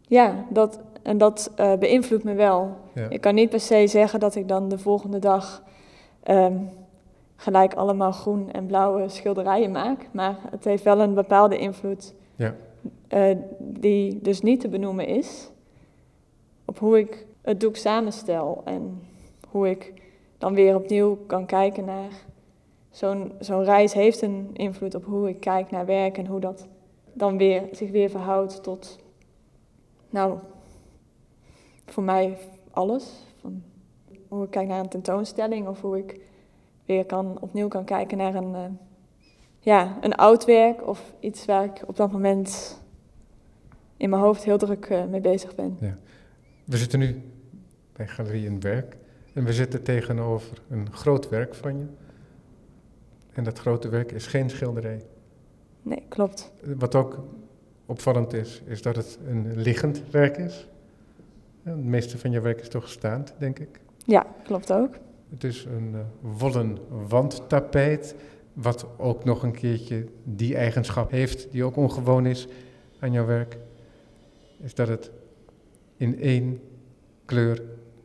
Ja, 0.00 0.44
dat, 0.50 0.80
en 1.02 1.18
dat 1.18 1.52
uh, 1.60 1.74
beïnvloedt 1.74 2.24
me 2.24 2.34
wel. 2.34 2.76
Ja. 2.94 3.08
Ik 3.08 3.20
kan 3.20 3.34
niet 3.34 3.50
per 3.50 3.60
se 3.60 3.86
zeggen 3.86 4.20
dat 4.20 4.34
ik 4.34 4.48
dan 4.48 4.68
de 4.68 4.78
volgende 4.78 5.18
dag 5.18 5.62
um, 6.30 6.68
gelijk 7.36 7.74
allemaal 7.74 8.12
groen 8.12 8.52
en 8.52 8.66
blauwe 8.66 9.08
schilderijen 9.08 9.70
maak, 9.70 10.08
maar 10.12 10.36
het 10.50 10.64
heeft 10.64 10.82
wel 10.82 11.00
een 11.00 11.14
bepaalde 11.14 11.58
invloed 11.58 12.14
ja. 12.34 12.54
die 13.58 14.20
dus 14.22 14.40
niet 14.40 14.60
te 14.60 14.68
benoemen 14.68 15.06
is 15.06 15.50
op 16.64 16.78
hoe 16.78 16.98
ik 16.98 17.26
het 17.42 17.60
doek 17.60 17.76
samenstel 17.76 18.62
en 18.64 19.02
hoe 19.48 19.70
ik 19.70 19.92
dan 20.38 20.54
weer 20.54 20.74
opnieuw 20.74 21.18
kan 21.26 21.46
kijken 21.46 21.84
naar. 21.84 22.10
Zo'n 22.96 23.32
zo'n 23.40 23.64
reis 23.64 23.92
heeft 23.92 24.22
een 24.22 24.50
invloed 24.52 24.94
op 24.94 25.04
hoe 25.04 25.28
ik 25.28 25.40
kijk 25.40 25.70
naar 25.70 25.86
werk 25.86 26.18
en 26.18 26.26
hoe 26.26 26.40
dat 26.40 26.66
dan 27.12 27.38
weer, 27.38 27.62
zich 27.72 27.90
weer 27.90 28.10
verhoudt 28.10 28.62
tot, 28.62 28.98
nou, 30.10 30.38
voor 31.86 32.02
mij 32.02 32.38
alles. 32.70 33.24
Van 33.40 33.62
hoe 34.28 34.44
ik 34.44 34.50
kijk 34.50 34.68
naar 34.68 34.80
een 34.80 34.88
tentoonstelling 34.88 35.66
of 35.68 35.80
hoe 35.80 35.98
ik 35.98 36.20
weer 36.84 37.06
kan, 37.06 37.38
opnieuw 37.40 37.68
kan 37.68 37.84
kijken 37.84 38.18
naar 38.18 38.34
een, 38.34 38.50
uh, 38.50 38.64
ja, 39.60 39.98
een 40.00 40.14
oud 40.14 40.44
werk 40.44 40.86
of 40.86 41.14
iets 41.20 41.44
waar 41.44 41.64
ik 41.64 41.82
op 41.86 41.96
dat 41.96 42.12
moment 42.12 42.80
in 43.96 44.10
mijn 44.10 44.22
hoofd 44.22 44.44
heel 44.44 44.58
druk 44.58 44.88
uh, 44.88 45.04
mee 45.04 45.20
bezig 45.20 45.54
ben. 45.54 45.76
Ja. 45.80 45.96
We 46.64 46.76
zitten 46.76 46.98
nu 46.98 47.22
bij 47.92 48.06
Galerie 48.06 48.46
in 48.46 48.60
Werk. 48.60 48.96
En 49.32 49.44
we 49.44 49.52
zitten 49.52 49.82
tegenover 49.82 50.62
een 50.68 50.92
groot 50.92 51.28
werk 51.28 51.54
van 51.54 51.78
je. 51.78 51.86
En 53.36 53.44
dat 53.44 53.58
grote 53.58 53.88
werk 53.88 54.12
is 54.12 54.26
geen 54.26 54.50
schilderij. 54.50 55.02
Nee, 55.82 56.02
klopt. 56.08 56.52
Wat 56.76 56.94
ook 56.94 57.24
opvallend 57.86 58.32
is, 58.32 58.62
is 58.66 58.82
dat 58.82 58.96
het 58.96 59.18
een 59.26 59.60
liggend 59.60 60.02
werk 60.10 60.36
is. 60.36 60.68
Het 61.62 61.84
meeste 61.84 62.18
van 62.18 62.30
je 62.30 62.40
werk 62.40 62.60
is 62.60 62.68
toch 62.68 62.88
staand, 62.88 63.34
denk 63.38 63.58
ik? 63.58 63.80
Ja, 64.04 64.26
klopt 64.44 64.72
ook. 64.72 64.94
Het 65.30 65.44
is 65.44 65.64
een 65.64 65.92
uh, 65.94 66.00
wollen 66.38 66.78
wandtapijt, 67.08 68.14
wat 68.52 68.86
ook 68.96 69.24
nog 69.24 69.42
een 69.42 69.52
keertje 69.52 70.06
die 70.24 70.56
eigenschap 70.56 71.10
heeft, 71.10 71.52
die 71.52 71.64
ook 71.64 71.76
ongewoon 71.76 72.26
is 72.26 72.48
aan 72.98 73.12
jouw 73.12 73.26
werk. 73.26 73.58
Is 74.62 74.74
dat 74.74 74.88
het 74.88 75.10
in 75.96 76.20
één 76.20 76.60
kleur 77.24 77.62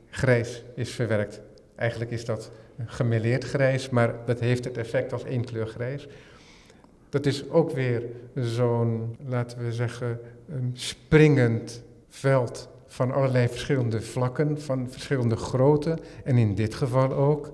grijs 0.09 0.63
is 0.75 0.91
verwerkt. 0.91 1.41
Eigenlijk 1.75 2.11
is 2.11 2.25
dat 2.25 2.51
gemeleerd 2.85 3.43
grijs, 3.43 3.89
maar 3.89 4.15
dat 4.25 4.39
heeft 4.39 4.65
het 4.65 4.77
effect 4.77 5.13
als 5.13 5.23
één 5.23 5.45
kleur 5.45 5.67
grijs. 5.67 6.07
Dat 7.09 7.25
is 7.25 7.49
ook 7.49 7.71
weer 7.71 8.03
zo'n, 8.35 9.15
laten 9.25 9.63
we 9.63 9.73
zeggen, 9.73 10.19
springend 10.73 11.83
veld 12.09 12.69
van 12.87 13.11
allerlei 13.11 13.47
verschillende 13.47 14.01
vlakken, 14.01 14.61
van 14.61 14.91
verschillende 14.91 15.35
grootte. 15.35 15.97
En 16.23 16.37
in 16.37 16.55
dit 16.55 16.75
geval 16.75 17.13
ook, 17.13 17.51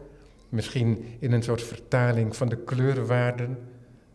misschien 0.50 1.06
in 1.20 1.32
een 1.32 1.44
soort 1.44 1.62
vertaling 1.62 2.36
van 2.36 2.50
de 2.50 2.58
kleurwaarden, 2.58 3.58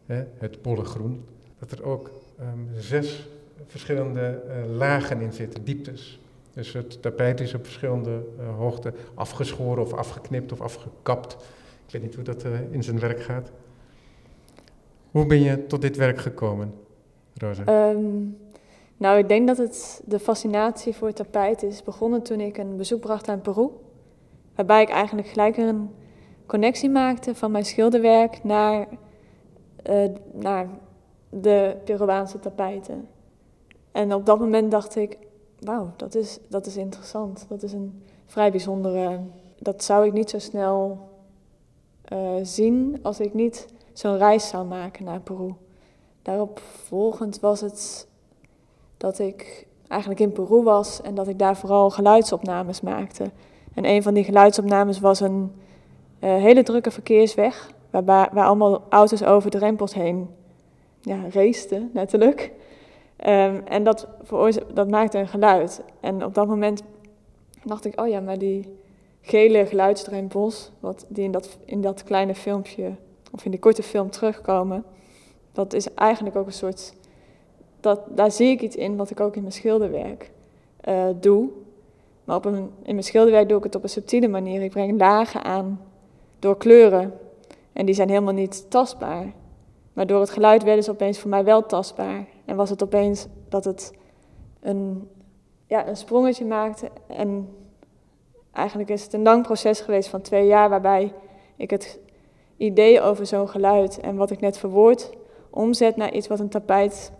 hè, 0.07 0.25
het 0.39 0.63
bolle 0.63 0.85
groen, 0.85 1.25
dat 1.59 1.71
er 1.71 1.85
ook 1.85 2.11
um, 2.41 2.69
zes 2.79 3.29
verschillende 3.67 4.43
uh, 4.47 4.77
lagen 4.77 5.21
in 5.21 5.33
zitten, 5.33 5.65
dieptes. 5.65 6.21
Dus 6.55 6.73
het 6.73 7.03
tapijt 7.03 7.41
is 7.41 7.55
op 7.55 7.65
verschillende 7.65 8.25
uh, 8.41 8.57
hoogten 8.57 8.95
afgeschoren 9.15 9.83
of 9.83 9.93
afgeknipt 9.93 10.53
of 10.53 10.61
afgekapt. 10.61 11.33
Ik 11.87 11.93
weet 11.93 12.03
niet 12.03 12.15
hoe 12.15 12.25
dat 12.25 12.45
uh, 12.45 12.53
in 12.71 12.83
zijn 12.83 12.99
werk 12.99 13.23
gaat. 13.23 13.51
Hoe 15.11 15.27
ben 15.27 15.41
je 15.41 15.67
tot 15.67 15.81
dit 15.81 15.97
werk 15.97 16.19
gekomen, 16.19 16.75
Rosa? 17.35 17.91
Um, 17.91 18.39
nou, 18.97 19.19
ik 19.19 19.29
denk 19.29 19.47
dat 19.47 19.59
het 19.59 20.03
de 20.05 20.19
fascinatie 20.19 20.95
voor 20.95 21.13
tapijt 21.13 21.63
is 21.63 21.83
begonnen 21.83 22.23
toen 22.23 22.41
ik 22.41 22.59
een 22.59 22.77
bezoek 22.77 23.01
bracht 23.01 23.29
aan 23.29 23.41
Peru. 23.41 23.69
Waarbij 24.55 24.83
ik 24.83 24.89
eigenlijk 24.89 25.29
gelijk 25.29 25.57
een 25.57 25.91
connectie 26.47 26.91
maakte 26.91 27.35
van 27.35 27.51
mijn 27.51 27.65
schilderwerk 27.65 28.45
naar, 28.45 28.87
uh, 29.91 30.05
naar 30.33 30.69
de 31.29 31.77
Peruaanse 31.85 32.39
tapijten. 32.39 33.09
En 33.93 34.15
op 34.15 34.27
dat 34.27 34.39
moment 34.39 34.71
dacht 34.71 34.97
ik, 34.97 35.19
wauw, 35.65 35.93
dat 35.97 36.15
is, 36.15 36.39
dat 36.49 36.67
is 36.67 36.77
interessant. 36.77 37.47
Dat 37.49 37.63
is 37.63 37.73
een 37.73 38.03
vrij 38.27 38.51
bijzondere. 38.51 39.21
Dat 39.59 39.85
zou 39.85 40.07
ik 40.07 40.13
niet 40.13 40.31
zo 40.31 40.39
snel 40.39 41.09
uh, 42.13 42.19
zien 42.43 42.99
als 43.03 43.21
ik 43.21 43.35
niet 43.35 43.67
zo'n 43.93 44.19
reis 44.19 44.49
zou 44.49 44.67
maken 44.67 45.05
naar 45.05 45.21
Peru. 45.21 45.55
Daarop 46.23 46.61
volgend 46.85 47.41
was 47.41 47.61
het 47.61 48.07
dat 48.97 49.19
ik 49.19 49.67
eigenlijk 49.89 50.21
in 50.21 50.33
Peru 50.33 50.63
was 50.63 51.03
en 51.03 51.15
dat 51.15 51.29
ik 51.29 51.39
daar 51.39 51.57
vooral 51.57 51.91
geluidsopnames 51.91 52.81
maakte. 52.81 53.31
En 53.75 53.85
een 53.85 54.03
van 54.03 54.15
die 54.15 54.25
geluidsopnames 54.25 55.01
was 55.01 55.21
een 55.21 55.53
uh, 56.21 56.37
hele 56.37 56.63
drukke 56.63 56.91
verkeersweg, 56.91 57.71
waar, 57.91 58.05
waar 58.05 58.45
allemaal 58.45 58.83
auto's 58.89 59.23
over 59.23 59.51
de 59.51 59.59
drempels 59.59 59.95
heen 59.95 60.29
ja, 61.01 61.19
raceten, 61.31 61.91
letterlijk. 61.95 62.53
Um, 63.27 63.63
en 63.65 63.85
dat, 63.85 64.09
dat 64.75 64.91
maakte 64.91 65.19
een 65.19 65.29
geluid. 65.29 65.83
En 66.01 66.25
op 66.25 66.35
dat 66.35 66.47
moment 66.47 66.83
dacht 67.65 67.85
ik, 67.85 68.01
oh 68.01 68.09
ja, 68.09 68.21
maar 68.21 68.39
die 68.39 68.79
gele 69.21 69.67
geluidsdrempels, 69.67 70.71
wat 70.81 71.05
die 71.09 71.25
in 71.25 71.31
dat, 71.31 71.59
in 71.65 71.81
dat 71.81 72.03
kleine 72.03 72.35
filmpje, 72.35 72.93
of 73.33 73.45
in 73.45 73.51
die 73.51 73.61
korte 73.61 73.83
film 73.83 74.11
terugkomen, 74.11 74.85
dat 75.53 75.73
is 75.73 75.95
eigenlijk 75.95 76.37
ook 76.37 76.47
een 76.47 76.53
soort, 76.53 76.95
dat, 77.81 78.01
daar 78.09 78.31
zie 78.31 78.51
ik 78.51 78.61
iets 78.61 78.77
in 78.77 78.97
wat 78.97 79.11
ik 79.11 79.21
ook 79.21 79.37
in 79.37 79.43
mijn 79.43 79.55
schilderwerk 79.55 80.31
uh, 80.89 81.05
doe. 81.21 81.49
Maar 82.25 82.37
op 82.37 82.47
in 82.47 82.71
mijn 82.83 83.03
schilderwerk 83.03 83.49
doe 83.49 83.59
ik 83.59 83.65
het 83.65 83.75
op 83.75 83.83
een 83.83 83.89
subtiele 83.89 84.29
manier. 84.29 84.63
Ik 84.63 84.71
breng 84.71 84.99
lagen 84.99 85.45
aan 85.45 85.81
door 86.39 86.57
kleuren. 86.57 87.13
En 87.73 87.87
die 87.87 87.95
zijn 87.95 88.09
helemaal 88.09 88.33
niet 88.35 88.71
tastbaar. 88.71 89.33
Maar 89.93 90.07
door 90.07 90.21
het 90.21 90.31
geluid 90.31 90.63
werden 90.63 90.85
ze 90.85 90.91
opeens 90.91 91.19
voor 91.19 91.31
mij 91.31 91.45
wel 91.45 91.67
tastbaar. 91.67 92.27
En 92.45 92.57
was 92.57 92.71
het 92.71 92.83
opeens 92.83 93.27
dat 93.49 93.65
het 93.65 93.93
een, 94.61 95.09
ja, 95.67 95.89
een 95.89 95.97
sprongetje 95.97 96.45
maakte. 96.45 96.89
En 97.07 97.57
eigenlijk 98.53 98.91
is 98.91 99.05
het 99.05 99.13
een 99.13 99.23
lang 99.23 99.43
proces 99.43 99.81
geweest 99.81 100.09
van 100.09 100.21
twee 100.21 100.47
jaar, 100.47 100.69
waarbij 100.69 101.13
ik 101.57 101.71
het 101.71 101.99
idee 102.57 103.01
over 103.01 103.27
zo'n 103.27 103.49
geluid 103.49 104.01
en 104.01 104.17
wat 104.17 104.31
ik 104.31 104.41
net 104.41 104.59
verwoord, 104.59 105.11
omzet 105.51 105.97
naar 105.97 106.13
iets 106.13 106.29
wat 106.29 106.41
een 106.41 106.49
tapijt, 106.49 107.13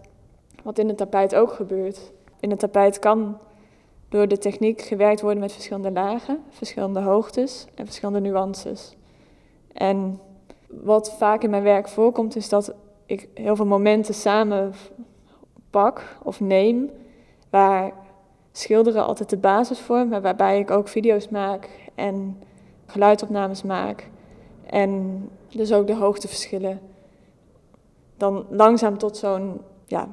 wat 0.63 0.79
in 0.79 0.89
een 0.89 0.97
tapijt 0.97 1.35
ook 1.35 1.53
gebeurt. 1.53 2.13
In 2.41 2.51
een 2.51 2.57
tapijt 2.57 2.99
kan 2.99 3.39
door 4.09 4.29
de 4.29 4.39
techniek 4.39 4.81
gewerkt 4.81 5.21
worden 5.21 5.41
met 5.41 5.53
verschillende 5.53 5.91
lagen, 5.91 6.43
verschillende 6.49 7.01
hoogtes 7.01 7.67
en 7.75 7.85
verschillende 7.85 8.21
nuances. 8.21 8.97
En 9.73 10.21
wat 10.67 11.13
vaak 11.13 11.43
in 11.43 11.51
mijn 11.51 11.63
werk 11.63 11.89
voorkomt, 11.89 12.37
is 12.37 12.49
dat 12.49 12.75
ik 13.07 13.29
heel 13.35 13.57
veel 13.57 13.67
momenten 13.67 14.15
samen 14.15 14.73
pak 15.73 16.17
of 16.23 16.41
neem, 16.41 16.91
waar 17.51 17.93
schilderen 18.53 19.07
altijd 19.07 19.31
de 19.31 19.37
basis 19.37 19.79
vormt, 19.79 20.11
maar 20.11 20.23
waarbij 20.23 20.59
ik 20.59 20.71
ook 20.71 20.89
video's 20.89 21.29
maak 21.29 21.69
en 21.95 22.43
geluidopnames 22.87 23.63
maak. 23.63 24.09
En 24.67 25.23
dus 25.49 25.73
ook 25.73 25.87
de 25.87 25.95
hoogteverschillen. 25.95 26.81
Dan 28.17 28.47
langzaam 28.51 28.99
tot 28.99 29.17
zo'n, 29.17 29.61
ja, 29.87 30.09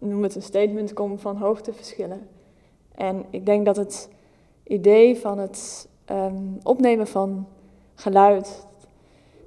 noem 0.00 0.22
het 0.22 0.34
een 0.34 0.42
statement 0.42 0.92
komen 0.92 1.18
van 1.18 1.36
hoogteverschillen. 1.36 2.28
En 2.94 3.24
ik 3.30 3.46
denk 3.46 3.64
dat 3.64 3.76
het 3.76 4.08
idee 4.64 5.18
van 5.18 5.38
het 5.38 5.88
um, 6.10 6.58
opnemen 6.62 7.06
van 7.06 7.46
geluid, 7.94 8.66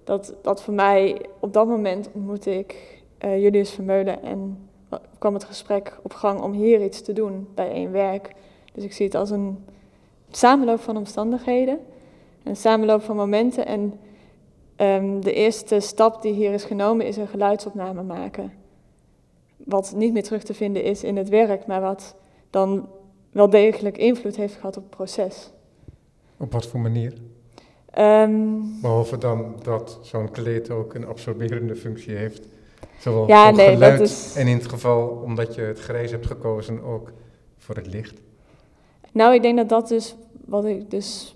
dat, 0.04 0.34
dat 0.42 0.62
voor 0.62 0.74
mij 0.74 1.22
op 1.40 1.54
dat 1.54 1.68
moment 1.68 2.10
ontmoette 2.14 2.58
ik 2.58 3.02
uh, 3.26 3.42
Julius 3.42 3.72
Vermeulen 3.72 4.24
en 4.24 4.70
kwam 5.18 5.34
het 5.34 5.44
gesprek 5.44 5.98
op 6.02 6.14
gang 6.14 6.42
om 6.42 6.52
hier 6.52 6.84
iets 6.84 7.02
te 7.02 7.14
doen 7.14 7.48
bij 7.56 7.72
één 7.72 7.92
werk. 7.92 8.32
Dus 8.74 8.84
ik 8.84 8.94
zie 8.94 9.06
het 9.06 9.16
als 9.16 9.30
een 9.30 9.66
samenloop 10.32 10.80
van 10.80 10.98
omstandigheden, 10.98 11.80
een 12.44 12.56
samenloop 12.56 13.02
van 13.02 13.16
momenten. 13.16 13.66
En 13.66 14.00
um, 14.78 15.24
de 15.24 15.34
eerste 15.34 15.80
stap 15.80 16.22
die 16.22 16.34
hier 16.34 16.54
is 16.54 16.64
genomen 16.64 17.06
is 17.06 17.18
een 17.18 17.28
geluidsopname 17.28 18.04
maken. 18.04 18.54
Wat 19.58 19.94
niet 19.96 20.14
meer 20.14 20.24
terug 20.24 20.44
te 20.44 20.54
vinden 20.54 20.84
is 20.84 21.04
in 21.04 21.18
het 21.18 21.30
werk, 21.30 21.66
maar 21.66 21.82
wat 21.82 22.16
dan 22.50 22.90
wel 23.32 23.50
degelijk 23.50 23.98
invloed 23.98 24.36
heeft 24.36 24.56
gehad 24.56 24.78
op 24.78 24.84
het 24.84 24.96
proces. 24.96 25.52
Op 26.38 26.52
wat 26.52 26.68
voor 26.68 26.80
manier? 26.80 27.14
Ehm, 27.92 28.32
Behalve 28.82 29.18
dan 29.18 29.56
dat 29.64 30.00
zo'n 30.02 30.32
kleed 30.32 30.70
ook 30.70 30.94
een 30.94 31.06
absorberende 31.06 31.76
functie 31.76 32.16
heeft. 32.16 32.48
Zowel 33.00 33.28
Ja, 33.28 33.48
voor 33.48 33.58
nee, 33.58 33.70
geluid 33.74 33.98
dat 33.98 34.08
is- 34.08 34.36
en 34.36 34.48
in 34.48 34.58
het 34.58 34.68
geval, 34.70 35.08
omdat 35.08 35.56
je 35.56 35.62
het 35.62 35.80
grijs 35.80 36.12
hebt 36.12 36.26
gekozen, 36.26 36.84
ook 36.84 37.12
voor 37.58 37.76
het 37.76 37.88
licht. 37.88 38.22
nou, 39.12 39.34
ik 39.34 39.42
denk 39.42 39.58
dat 39.58 39.70
dat 39.70 39.88
dus, 39.88 40.16
wat 40.46 40.66
ik 40.66 40.92
dus 40.92 41.36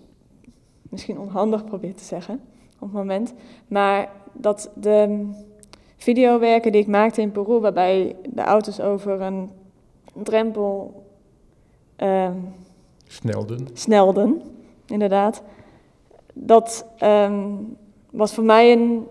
misschien 0.81 1.19
onhandig 1.19 1.65
probeer 1.65 1.95
te 1.95 2.03
zeggen 2.03 2.41
op 2.79 2.81
het 2.87 2.91
moment, 2.93 3.33
maar 3.67 4.09
dat 4.33 4.69
de 4.75 5.27
videowerken 5.97 6.71
die 6.71 6.81
ik 6.81 6.87
maakte 6.87 7.21
in 7.21 7.31
Peru, 7.31 7.59
waarbij 7.59 8.15
de 8.29 8.41
auto's 8.41 8.79
over 8.79 9.21
een 9.21 9.49
drempel 10.13 11.03
ehm, 11.95 12.35
Snelden. 13.07 13.67
snelden, 13.73 14.41
inderdaad. 14.85 15.41
Dat 16.33 16.85
ehm, 16.97 17.43
was 18.09 18.33
voor 18.33 18.43
mij 18.43 18.71
een. 18.71 19.07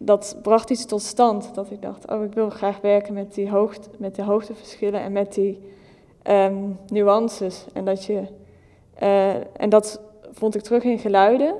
Dat 0.00 0.36
bracht 0.42 0.70
iets 0.70 0.86
tot 0.86 1.02
stand. 1.02 1.54
Dat 1.54 1.70
ik 1.70 1.82
dacht, 1.82 2.10
oh, 2.10 2.24
ik 2.24 2.32
wil 2.32 2.50
graag 2.50 2.80
werken 2.80 3.14
met 3.14 3.34
die, 3.34 3.50
hoogte, 3.50 3.88
met 3.98 4.14
de 4.14 4.22
hoogteverschillen 4.22 5.00
en 5.00 5.12
met 5.12 5.34
die 5.34 5.60
ehm, 6.22 6.70
nuances. 6.88 7.66
En 7.72 7.84
dat, 7.84 8.04
je, 8.04 8.22
eh, 8.94 9.34
en 9.34 9.68
dat 9.68 10.00
vond 10.32 10.54
ik 10.54 10.62
terug 10.62 10.82
in 10.82 10.98
geluiden. 10.98 11.54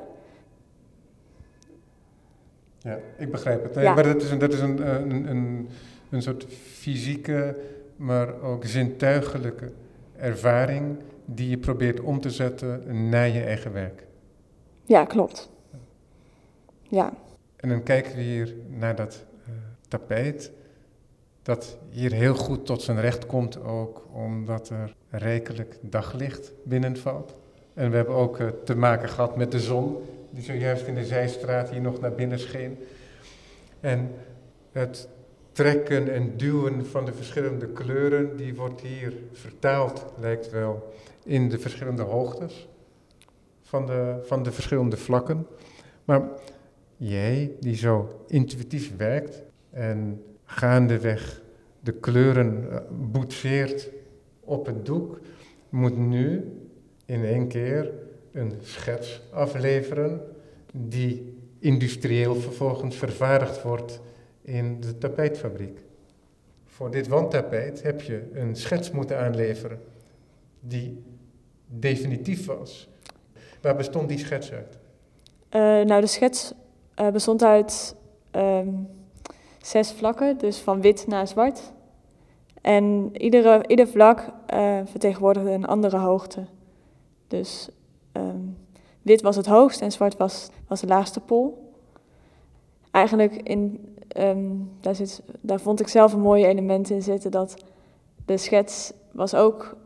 Ja, 2.78 2.98
ik 3.16 3.30
begrijp 3.30 3.62
het. 3.62 3.74
Nee, 3.74 3.84
Ja. 3.84 3.94
Maar 3.94 4.02
dat 4.02 4.22
is, 4.22 4.30
een, 4.30 4.38
dat 4.38 4.52
is 4.52 4.60
een, 4.60 4.82
eh, 4.82 4.92
een, 4.92 5.30
een, 5.30 5.68
een 6.10 6.22
soort 6.22 6.46
fysieke, 6.48 7.56
maar 7.96 8.40
ook 8.42 8.64
zintuigelijke 8.64 9.72
ervaring 10.16 10.96
die 11.24 11.50
je 11.50 11.58
probeert 11.58 12.00
om 12.00 12.20
te 12.20 12.30
zetten 12.30 13.08
naar 13.08 13.28
je 13.28 13.42
eigen 13.42 13.72
werk. 13.72 14.06
Ja, 14.84 15.04
klopt. 15.04 15.50
Ja, 16.82 17.12
En 17.58 17.68
dan 17.68 17.82
kijken 17.82 18.16
we 18.16 18.22
hier 18.22 18.54
naar 18.68 18.96
dat 18.96 19.24
eh, 19.46 19.52
tapijt, 19.88 20.52
dat 21.42 21.78
hier 21.90 22.12
heel 22.12 22.34
goed 22.34 22.66
tot 22.66 22.82
zijn 22.82 23.00
recht 23.00 23.26
komt 23.26 23.62
ook 23.62 24.06
omdat 24.12 24.68
er 24.68 24.94
rijkelijk 25.10 25.78
daglicht 25.80 26.52
binnenvalt. 26.64 27.36
En 27.74 27.90
we 27.90 27.96
hebben 27.96 28.14
ook 28.14 28.38
eh, 28.38 28.48
te 28.64 28.76
maken 28.76 29.08
gehad 29.08 29.36
met 29.36 29.52
de 29.52 29.60
zon, 29.60 29.96
die 30.30 30.42
zojuist 30.42 30.86
in 30.86 30.94
de 30.94 31.04
zijstraat 31.04 31.70
hier 31.70 31.80
nog 31.80 32.00
naar 32.00 32.12
binnen 32.12 32.38
scheen. 32.38 32.78
En 33.80 34.10
het 34.72 35.08
trekken 35.52 36.12
en 36.12 36.36
duwen 36.36 36.86
van 36.86 37.04
de 37.04 37.12
verschillende 37.12 37.66
kleuren, 37.66 38.36
die 38.36 38.54
wordt 38.54 38.80
hier 38.80 39.12
vertaald, 39.32 40.04
lijkt 40.20 40.50
wel, 40.50 40.92
in 41.24 41.48
de 41.48 41.58
verschillende 41.58 42.02
hoogtes 42.02 42.68
van 43.62 43.86
de, 43.86 44.22
van 44.26 44.42
de 44.42 44.52
verschillende 44.52 44.96
vlakken. 44.96 45.46
Maar 46.04 46.22
jij, 46.98 47.52
die 47.60 47.76
zo 47.76 48.24
intuïtief 48.26 48.96
werkt 48.96 49.42
en 49.70 50.22
gaandeweg 50.44 51.42
de 51.80 51.92
kleuren 51.92 52.70
eh, 52.70 52.78
boetseert 52.90 53.88
op 54.40 54.66
het 54.66 54.86
doek, 54.86 55.20
moet 55.68 55.96
nu 55.96 56.52
in 57.04 57.24
één 57.24 57.48
keer 57.48 57.92
een 58.32 58.52
schets 58.60 59.22
afleveren 59.30 60.20
die 60.72 61.36
industrieel 61.58 62.34
vervolgens 62.34 62.96
vervaardigd 62.96 63.62
wordt 63.62 64.00
in 64.42 64.80
de 64.80 64.98
tapijtfabriek. 64.98 65.78
Voor 66.64 66.90
dit 66.90 67.08
wandtapijt 67.08 67.82
heb 67.82 68.00
je 68.00 68.22
een 68.32 68.56
schets 68.56 68.90
moeten 68.90 69.18
aanleveren 69.18 69.80
die 70.60 71.02
definitief 71.66 72.46
was. 72.46 72.88
Waar 73.60 73.76
bestond 73.76 74.08
die 74.08 74.18
schets 74.18 74.52
uit? 74.52 74.78
Eh, 75.48 75.60
nou, 75.60 76.00
de 76.00 76.06
schets 76.06 76.52
eh, 76.98 77.08
bestond 77.08 77.42
uit 77.42 77.94
ehm, 78.30 78.68
zes 79.58 79.92
vlakken, 79.92 80.38
dus 80.38 80.58
van 80.58 80.80
wit 80.80 81.06
naar 81.06 81.28
zwart. 81.28 81.72
En 82.60 83.10
iedere, 83.12 83.64
ieder 83.66 83.88
vlak 83.88 84.28
eh, 84.46 84.78
vertegenwoordigde 84.84 85.50
een 85.50 85.66
andere 85.66 85.98
hoogte. 85.98 86.46
Dus 87.28 87.68
ehm, 88.12 88.40
wit 89.02 89.22
was 89.22 89.36
het 89.36 89.46
hoogst 89.46 89.80
en 89.80 89.92
zwart 89.92 90.16
was, 90.16 90.48
was 90.66 90.80
de 90.80 90.86
laagste 90.86 91.20
pol. 91.20 91.72
Eigenlijk 92.90 93.34
in, 93.34 93.94
ehm, 94.08 94.46
daar, 94.80 94.94
zit, 94.94 95.22
daar 95.40 95.60
vond 95.60 95.80
ik 95.80 95.88
zelf 95.88 96.12
een 96.12 96.20
mooi 96.20 96.44
element 96.44 96.90
in 96.90 97.02
zitten, 97.02 97.30
dat 97.30 97.64
de 98.24 98.36
schets 98.36 98.92
was 99.12 99.34
ook, 99.34 99.76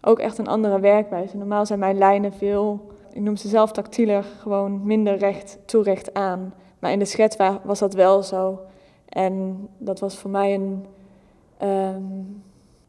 ook 0.00 0.18
echt 0.18 0.38
een 0.38 0.48
andere 0.48 0.80
werkwijze. 0.80 1.36
Normaal 1.36 1.66
zijn 1.66 1.78
mijn 1.78 1.98
lijnen 1.98 2.32
veel 2.32 2.90
ik 3.12 3.20
noem 3.20 3.36
ze 3.36 3.48
zelf 3.48 3.72
tactieler, 3.72 4.24
gewoon 4.24 4.86
minder 4.86 5.16
recht, 5.16 5.58
toerecht 5.64 6.14
aan. 6.14 6.54
Maar 6.82 6.92
in 6.92 6.98
de 6.98 7.04
schets 7.04 7.36
wa- 7.36 7.60
was 7.64 7.78
dat 7.78 7.94
wel 7.94 8.22
zo. 8.22 8.58
En 9.08 9.68
dat 9.78 10.00
was 10.00 10.16
voor 10.18 10.30
mij 10.30 10.54
een. 10.54 10.86
ehm, 11.58 12.02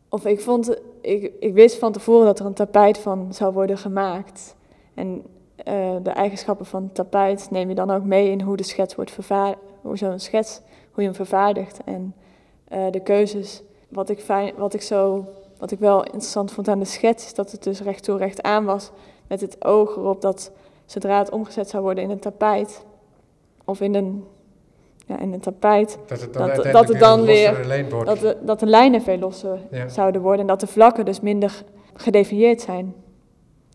of 0.10 0.26
ik 0.26 0.42
vond, 0.42 0.76
ik, 1.02 1.32
ik 1.40 1.54
wist 1.54 1.76
van 1.78 1.92
tevoren 1.92 2.26
dat 2.26 2.40
er 2.40 2.46
een 2.46 2.54
tapijt 2.54 2.98
van 2.98 3.34
zou 3.34 3.54
worden 3.54 3.78
gemaakt. 3.78 4.56
En 4.94 5.24
eh, 5.56 5.96
de 6.04 6.10
eigenschappen 6.10 6.66
van 6.66 6.84
het 6.84 6.96
tapijt 6.96 7.48
neem 7.52 7.70
je 7.70 7.76
dan 7.76 7.92
ook 7.92 8.04
mee 8.04 8.30
in 8.32 8.42
hoe 8.42 8.58
de 8.58 8.64
schets 8.64 8.96
wordt 8.96 9.12
vervaardigd. 9.12 9.62
Hoe 9.82 9.98
zo'n 9.98 10.20
schets, 10.20 10.62
hoe 10.92 11.02
je 11.04 11.08
hem 11.10 11.16
vervaardigt. 11.16 11.80
En 11.86 12.16
eh, 12.68 12.92
de 12.92 13.00
keuzes. 13.00 13.62
Wat 13.90 14.10
ik, 14.10 14.20
fijn, 14.20 14.54
wat, 14.58 14.74
ik 14.74 14.82
zo, 14.82 15.26
wat 15.58 15.72
ik 15.72 15.80
wel 15.80 16.04
interessant 16.04 16.52
vond 16.52 16.68
aan 16.68 16.80
de 16.80 16.86
schets, 16.86 17.26
is 17.26 17.34
dat 17.34 17.52
het 17.52 17.64
dus 17.64 17.82
recht 17.82 18.04
toe 18.04 18.18
recht 18.18 18.42
aan 18.42 18.66
was 18.66 18.92
met 19.28 19.42
het 19.42 19.66
oog 19.66 19.96
erop 19.96 20.22
dat 20.22 20.52
zodra 20.86 21.18
het 21.18 21.30
omgezet 21.32 21.70
zou 21.70 21.84
worden 21.84 22.04
in 22.04 22.10
een 22.10 22.20
tapijt, 22.20 22.84
of 23.66 23.82
in 23.82 23.96
een, 23.96 24.24
ja, 25.06 25.20
in 25.20 25.34
een 25.34 25.40
tapijt, 25.40 25.98
Dat 26.08 26.22
het 26.22 26.34
dan 26.34 26.42
Dat- 26.48 26.52
uiteindelijk 26.52 26.74
dat 26.74 26.88
het 26.88 27.00
dan 27.00 27.20
een 27.20 27.26
weer- 27.26 28.06
dat 28.06 28.20
de, 28.20 28.38
dat 28.46 28.60
de 28.60 28.66
lijnen 28.66 29.02
veel 29.02 29.18
losser 29.18 29.60
Ja. 29.72 29.88
zouden 29.90 30.22
worden 30.22 30.42
en 30.42 30.48
dat 30.48 30.60
de 30.60 30.68
vlakken 30.68 31.06
dus 31.06 31.20
minder 31.22 31.64
gedefinieerd 31.94 32.62
zijn. 32.62 32.94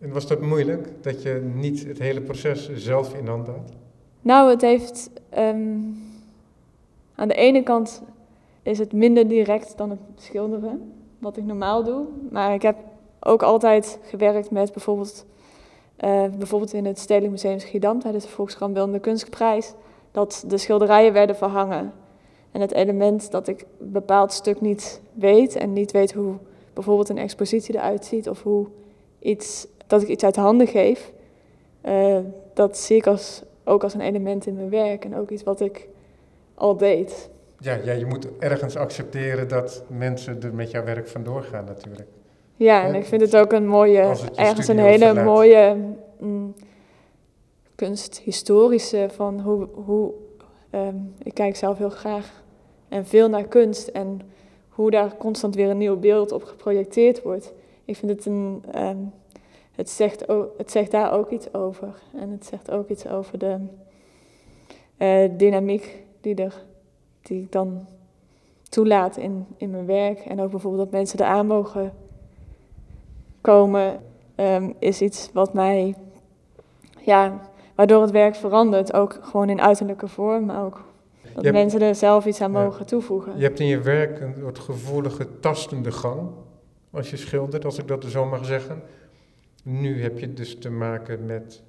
En 0.01 0.13
was 0.13 0.27
dat 0.27 0.41
moeilijk, 0.41 0.89
dat 1.01 1.21
je 1.23 1.51
niet 1.55 1.87
het 1.87 1.99
hele 1.99 2.21
proces 2.21 2.69
zelf 2.75 3.13
in 3.13 3.27
hand 3.27 3.47
had? 3.47 3.71
Nou, 4.21 4.49
het 4.49 4.61
heeft. 4.61 5.09
ehm, 5.29 5.77
aan 7.15 7.27
de 7.27 7.33
ene 7.33 7.63
kant 7.63 8.01
is 8.63 8.79
het 8.79 8.93
minder 8.93 9.27
direct 9.27 9.77
dan 9.77 9.89
het 9.89 9.99
schilderen, 10.15 10.93
wat 11.19 11.37
ik 11.37 11.43
normaal 11.43 11.83
doe. 11.83 12.05
Maar 12.31 12.53
ik 12.53 12.61
heb 12.61 12.75
ook 13.19 13.43
altijd 13.43 13.99
gewerkt 14.03 14.51
met 14.51 14.71
bijvoorbeeld. 14.73 15.25
Eh, 15.99 16.23
bijvoorbeeld 16.37 16.73
in 16.73 16.85
het 16.85 16.99
Stedelijk 16.99 17.31
Museum 17.31 17.59
Schiedam 17.59 17.99
tijdens 17.99 18.23
de 18.23 18.29
Volkskrant 18.29 18.73
Beeldende 18.73 18.99
Kunstprijs. 18.99 19.73
Dat 20.11 20.43
de 20.47 20.57
schilderijen 20.57 21.13
werden 21.13 21.35
verhangen. 21.35 21.93
En 22.51 22.61
het 22.61 22.71
element 22.71 23.31
dat 23.31 23.47
ik 23.47 23.65
een 23.79 23.91
bepaald 23.91 24.33
stuk 24.33 24.61
niet 24.61 25.01
weet 25.13 25.55
en 25.55 25.73
niet 25.73 25.91
weet 25.91 26.13
hoe 26.13 26.35
bijvoorbeeld 26.73 27.09
een 27.09 27.17
expositie 27.17 27.75
eruit 27.75 28.05
ziet 28.05 28.29
of 28.29 28.43
hoe 28.43 28.67
iets, 29.19 29.67
dat 29.87 30.01
ik 30.01 30.07
iets 30.07 30.23
uit 30.23 30.35
handen 30.35 30.67
geef, 30.67 31.11
eh, 31.81 32.19
dat 32.53 32.77
zie 32.77 32.97
ik 32.97 33.07
als, 33.07 33.43
ook 33.63 33.83
als 33.83 33.93
een 33.93 34.01
element 34.01 34.45
in 34.45 34.55
mijn 34.55 34.69
werk 34.69 35.05
en 35.05 35.15
ook 35.15 35.29
iets 35.29 35.43
wat 35.43 35.59
ik 35.59 35.87
al 36.53 36.77
deed. 36.77 37.29
Ja, 37.59 37.73
ja, 37.83 37.91
je 37.91 38.05
moet 38.05 38.27
ergens 38.37 38.75
accepteren 38.75 39.47
dat 39.47 39.83
mensen 39.87 40.41
er 40.41 40.53
met 40.53 40.71
jouw 40.71 40.83
werk 40.83 41.07
vandoor 41.07 41.43
gaan 41.43 41.65
natuurlijk. 41.65 42.07
Ja, 42.59 42.83
en 42.83 42.95
ik 42.95 43.05
vind 43.05 43.21
het 43.21 43.35
ook 43.35 43.51
een 43.51 43.67
mooie, 43.67 44.15
ergens 44.35 44.67
een 44.67 44.79
hele 44.79 45.05
verlaat. 45.05 45.25
mooie 45.25 45.75
mm, 46.19 46.55
kunsthistorische 47.75 49.07
van 49.11 49.39
hoe, 49.39 49.67
hoe 49.85 50.11
ehm, 50.69 50.95
ik 51.23 51.33
kijk 51.33 51.55
zelf 51.55 51.77
heel 51.77 51.89
graag 51.89 52.43
en 52.89 53.05
veel 53.05 53.29
naar 53.29 53.43
kunst 53.43 53.87
en 53.87 54.21
hoe 54.69 54.91
daar 54.91 55.17
constant 55.17 55.55
weer 55.55 55.69
een 55.69 55.77
nieuw 55.77 55.97
beeld 55.97 56.31
op 56.31 56.43
geprojecteerd 56.43 57.21
wordt. 57.21 57.53
Ik 57.85 57.95
vind 57.95 58.11
het 58.11 58.25
een, 58.25 58.63
ehm, 58.71 58.97
het, 59.71 59.89
zegt 59.89 60.29
ook, 60.29 60.57
het 60.57 60.71
zegt 60.71 60.91
daar 60.91 61.13
ook 61.13 61.29
iets 61.31 61.53
over 61.53 62.01
en 62.15 62.29
het 62.31 62.45
zegt 62.45 62.71
ook 62.71 62.89
iets 62.89 63.07
over 63.07 63.39
de 63.39 63.57
eh, 64.97 65.29
dynamiek 65.37 66.03
die, 66.21 66.35
er, 66.35 66.65
die 67.21 67.41
ik 67.41 67.51
dan 67.51 67.87
toelaat 68.69 69.17
in, 69.17 69.45
in 69.57 69.69
mijn 69.69 69.85
werk 69.85 70.19
en 70.19 70.41
ook 70.41 70.51
bijvoorbeeld 70.51 70.83
dat 70.83 70.99
mensen 70.99 71.19
eraan 71.19 71.47
mogen 71.47 71.93
komen 73.41 73.99
ehm, 74.35 74.71
is 74.79 75.01
iets 75.01 75.29
wat 75.33 75.53
mij, 75.53 75.95
ja, 77.05 77.39
waardoor 77.75 78.01
het 78.01 78.11
werk 78.11 78.35
verandert. 78.35 78.93
Ook 78.93 79.19
gewoon 79.21 79.49
in 79.49 79.61
uiterlijke 79.61 80.07
vorm, 80.07 80.45
maar 80.45 80.63
ook 80.65 80.73
dat 81.21 81.31
Je 81.33 81.41
hebt- 81.41 81.53
mensen 81.53 81.81
er 81.81 81.95
zelf 81.95 82.25
iets 82.25 82.41
aan 82.41 82.51
Ja. 82.51 82.63
mogen 82.63 82.85
toevoegen. 82.85 83.37
Je 83.37 83.43
hebt 83.43 83.59
in 83.59 83.65
je 83.67 83.79
werk 83.79 84.19
een 84.19 84.35
soort 84.39 84.59
gevoelige, 84.59 85.39
tastende 85.39 85.91
gang 85.91 86.29
als 86.91 87.09
je 87.09 87.17
schildert, 87.17 87.65
als 87.65 87.77
ik 87.77 87.87
dat 87.87 88.05
zo 88.05 88.25
mag 88.25 88.45
zeggen. 88.45 88.81
Nu 89.63 90.01
heb 90.01 90.19
je 90.19 90.33
dus 90.33 90.57
te 90.59 90.69
maken 90.69 91.25
met 91.25 91.63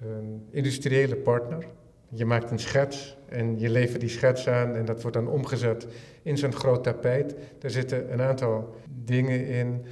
een 0.00 0.46
industriële 0.50 1.16
partner. 1.16 1.66
Je 2.08 2.24
maakt 2.24 2.50
een 2.50 2.58
schets 2.58 3.16
en 3.28 3.58
je 3.58 3.70
levert 3.70 4.00
die 4.00 4.08
schets 4.10 4.48
aan 4.48 4.74
en 4.74 4.84
dat 4.84 5.02
wordt 5.02 5.16
dan 5.16 5.28
omgezet 5.28 5.86
in 6.22 6.38
zo'n 6.38 6.52
groot 6.52 6.82
tapijt. 6.84 7.34
Daar 7.58 7.70
zitten 7.70 8.12
een 8.12 8.20
aantal 8.22 8.74
dingen 9.04 9.46
in 9.46 9.84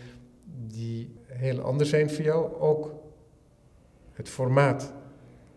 die 0.67 1.15
heel 1.27 1.61
anders 1.61 1.91
zijn 1.91 2.11
voor 2.11 2.25
jou. 2.25 2.61
Ook 2.61 2.93
het 4.13 4.29
formaat 4.29 4.93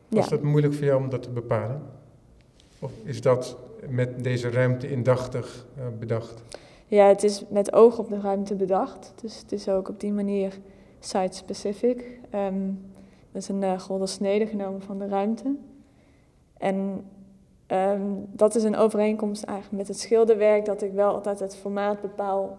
Was 0.07 0.23
Ja. 0.23 0.29
dat 0.29 0.41
moeilijk 0.43 0.73
voor 0.73 0.86
jou 0.86 1.03
om 1.03 1.10
dat 1.10 1.23
te 1.23 1.29
bepalen? 1.29 1.81
Of 2.79 2.91
is 3.03 3.21
dat 3.21 3.57
met 3.89 4.23
deze 4.23 4.49
ruimte 4.49 4.89
indachtig 4.89 5.65
eh, 5.77 5.83
bedacht? 5.99 6.43
Ja, 6.86 7.07
het 7.07 7.23
is 7.23 7.43
met 7.49 7.73
oog 7.73 7.99
op 7.99 8.10
de 8.10 8.19
ruimte 8.19 8.55
bedacht. 8.55 9.13
Dus 9.21 9.39
het 9.39 9.51
is 9.51 9.69
ook 9.69 9.89
op 9.89 9.99
die 9.99 10.12
manier 10.13 10.57
site-specific. 10.99 12.19
Ehm 12.29 12.69
er 13.31 13.43
is 13.43 13.47
een 13.49 13.79
golden 13.79 14.07
snede 14.07 14.47
genomen 14.47 14.81
van 14.81 14.99
de 14.99 15.07
ruimte. 15.07 15.55
En 16.57 17.05
ehm, 17.67 18.01
dat 18.31 18.55
is 18.55 18.63
een 18.63 18.75
overeenkomst 18.75 19.43
eigenlijk 19.43 19.77
met 19.77 19.88
het 19.88 19.99
schilderwerk, 19.99 20.65
dat 20.65 20.81
ik 20.81 20.91
wel 20.91 21.13
altijd 21.13 21.39
het 21.39 21.55
formaat 21.55 22.01
bepaal 22.01 22.57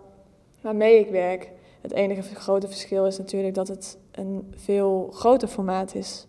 waarmee 0.61 0.98
ik 0.98 1.11
werk. 1.11 1.51
Het 1.81 1.93
enige 1.93 2.35
grote 2.35 2.67
verschil 2.67 3.07
is 3.07 3.19
natuurlijk 3.19 3.55
dat 3.55 3.69
het 3.69 3.99
een 4.11 4.55
veel 4.57 5.11
groter 5.12 5.49
formaat 5.49 5.95
is 5.95 6.27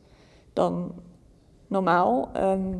dan 0.53 0.93
normaal. 1.67 2.29
Ehm, 2.33 2.73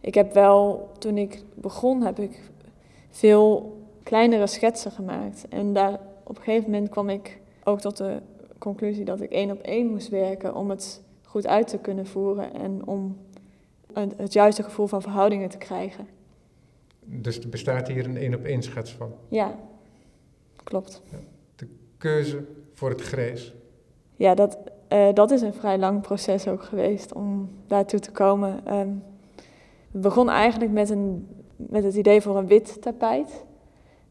ik 0.00 0.14
heb 0.14 0.32
wel, 0.32 0.90
toen 0.98 1.18
ik 1.18 1.42
begon, 1.54 2.02
heb 2.02 2.18
ik 2.18 2.40
veel 3.10 3.76
kleinere 4.02 4.46
schetsen 4.46 4.90
gemaakt. 4.90 5.48
En 5.48 5.72
daar 5.72 6.00
op 6.24 6.36
een 6.36 6.42
gegeven 6.42 6.70
moment 6.70 6.90
kwam 6.90 7.08
ik 7.08 7.40
ook 7.64 7.80
tot 7.80 7.96
de 7.96 8.20
conclusie 8.58 9.04
dat 9.04 9.20
ik 9.20 9.30
één 9.30 9.50
op 9.50 9.60
één 9.60 9.90
moest 9.90 10.08
werken 10.08 10.54
om 10.54 10.70
het 10.70 11.02
goed 11.22 11.46
uit 11.46 11.68
te 11.68 11.78
kunnen 11.78 12.06
voeren 12.06 12.54
en 12.54 12.86
om 12.86 13.16
het, 13.92 14.14
het 14.16 14.32
juiste 14.32 14.62
gevoel 14.62 14.86
van 14.86 15.02
verhoudingen 15.02 15.48
te 15.48 15.58
krijgen. 15.58 16.06
Dus 17.04 17.38
er 17.38 17.48
bestaat 17.48 17.88
hier 17.88 18.04
een 18.04 18.16
één 18.16 18.34
op 18.34 18.44
één 18.44 18.62
schets 18.62 18.92
van. 18.92 19.12
Ja, 19.28 19.58
klopt. 20.64 21.02
Keuze 22.04 22.44
voor 22.74 22.90
het 22.90 23.00
grijs. 23.00 23.54
Ja, 24.16 24.34
dat, 24.34 24.58
eh, 24.88 25.08
dat 25.14 25.30
is 25.30 25.42
een 25.42 25.54
vrij 25.54 25.78
lang 25.78 26.00
proces 26.00 26.48
ook 26.48 26.62
geweest 26.62 27.12
om 27.12 27.50
daartoe 27.66 27.98
te 28.00 28.10
komen. 28.10 28.66
Ehm 28.66 28.88
het 29.92 30.02
begon 30.02 30.30
eigenlijk 30.30 30.72
met, 30.72 30.90
een, 30.90 31.28
met 31.56 31.84
het 31.84 31.94
idee 31.94 32.20
voor 32.20 32.36
een 32.36 32.46
wit 32.46 32.82
tapijt. 32.82 33.44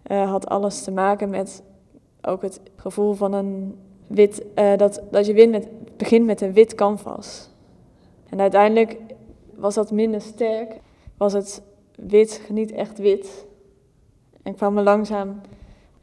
Eh, 0.04 0.30
had 0.30 0.48
alles 0.48 0.84
te 0.84 0.92
maken 0.92 1.30
met 1.30 1.64
ook 2.22 2.42
het 2.42 2.62
gevoel 2.76 3.14
van 3.14 3.34
een 3.34 3.80
wit, 4.08 4.44
eh, 4.54 4.78
dat, 4.78 5.02
dat 5.12 5.26
je 5.26 5.68
begint 5.98 6.26
met 6.26 6.42
een 6.42 6.54
wit 6.54 6.76
canvas. 6.76 7.50
En 8.30 8.42
uiteindelijk 8.42 8.98
was 9.56 9.76
dat 9.76 9.92
minder 9.92 10.22
sterk, 10.22 10.80
was 11.18 11.34
het 11.34 11.62
wit 11.96 12.42
niet 12.50 12.72
echt 12.72 12.98
wit. 12.98 13.46
En 14.44 14.56
kwam 14.56 14.78
er 14.78 14.84
langzaam 14.84 15.42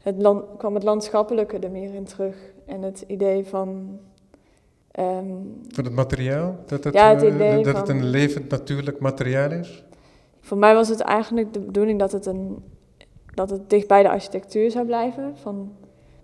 het, 0.01 0.21
land, 0.21 0.43
kwam 0.57 0.73
het 0.73 0.83
landschappelijke 0.83 1.57
er 1.59 1.71
meer 1.71 1.93
in 1.93 2.03
terug. 2.03 2.35
En 2.65 2.81
het 2.81 3.03
idee 3.07 3.45
van. 3.45 3.99
ehm, 4.91 5.25
Van 5.67 5.83
het 5.83 5.93
materiaal? 5.93 6.55
Dat 6.65 6.83
het, 6.83 6.93
Ja, 6.93 7.15
het 7.15 7.23
eh, 7.23 7.63
dat 7.63 7.77
het 7.77 7.89
een 7.89 8.05
levend 8.05 8.49
natuurlijk 8.49 8.99
materiaal 8.99 9.51
is? 9.51 9.83
voor 10.43 10.57
mij 10.57 10.73
was 10.73 10.89
het 10.89 10.99
eigenlijk 10.99 11.53
de 11.53 11.59
bedoeling 11.59 11.99
dat 11.99 12.11
het, 12.11 12.25
een, 12.25 12.63
dat 13.33 13.49
het 13.49 13.69
dicht 13.69 13.87
bij 13.87 14.03
de 14.03 14.09
architectuur 14.09 14.71
zou 14.71 14.85
blijven. 14.85 15.37
Van 15.37 15.71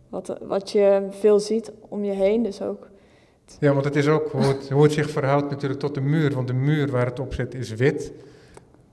wat, 0.10 0.38
wat 0.42 0.72
je 0.72 1.08
veel 1.10 1.40
ziet 1.40 1.72
om 1.90 2.04
je 2.04 2.12
heen. 2.12 2.44
Dus 2.44 2.62
ook. 2.62 2.88
Ja, 3.60 3.74
want 3.74 3.86
het 3.86 3.96
is 3.96 4.08
ook 4.08 4.32
hoe 4.32 4.42
het, 4.42 4.70
hoe 4.70 4.84
het 4.84 4.92
zich 4.92 5.10
verhoudt 5.10 5.50
natuurlijk 5.50 5.80
tot 5.80 5.94
de 5.96 6.02
muur. 6.02 6.34
Want 6.34 6.48
de 6.48 6.54
muur 6.54 6.92
waar 6.92 7.06
het 7.06 7.20
op 7.20 7.34
zit 7.34 7.54
is 7.54 7.70
wit. 7.74 8.12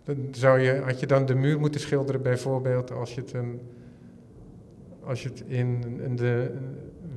Dan 0.05 0.17
zou 0.31 0.61
je, 0.61 0.81
had 0.85 1.01
je 1.01 1.07
dan 1.07 1.27
de 1.27 1.35
muur 1.35 1.61
moeten 1.61 1.81
schilderen 1.81 2.23
bijvoorbeeld 2.23 2.93
als 2.93 3.15
je 3.15 3.21
het, 3.21 3.33
een, 3.33 3.61
als 5.07 5.23
je 5.23 5.29
het 5.29 5.43
in, 5.47 6.01
in 6.05 6.17
de 6.17 6.55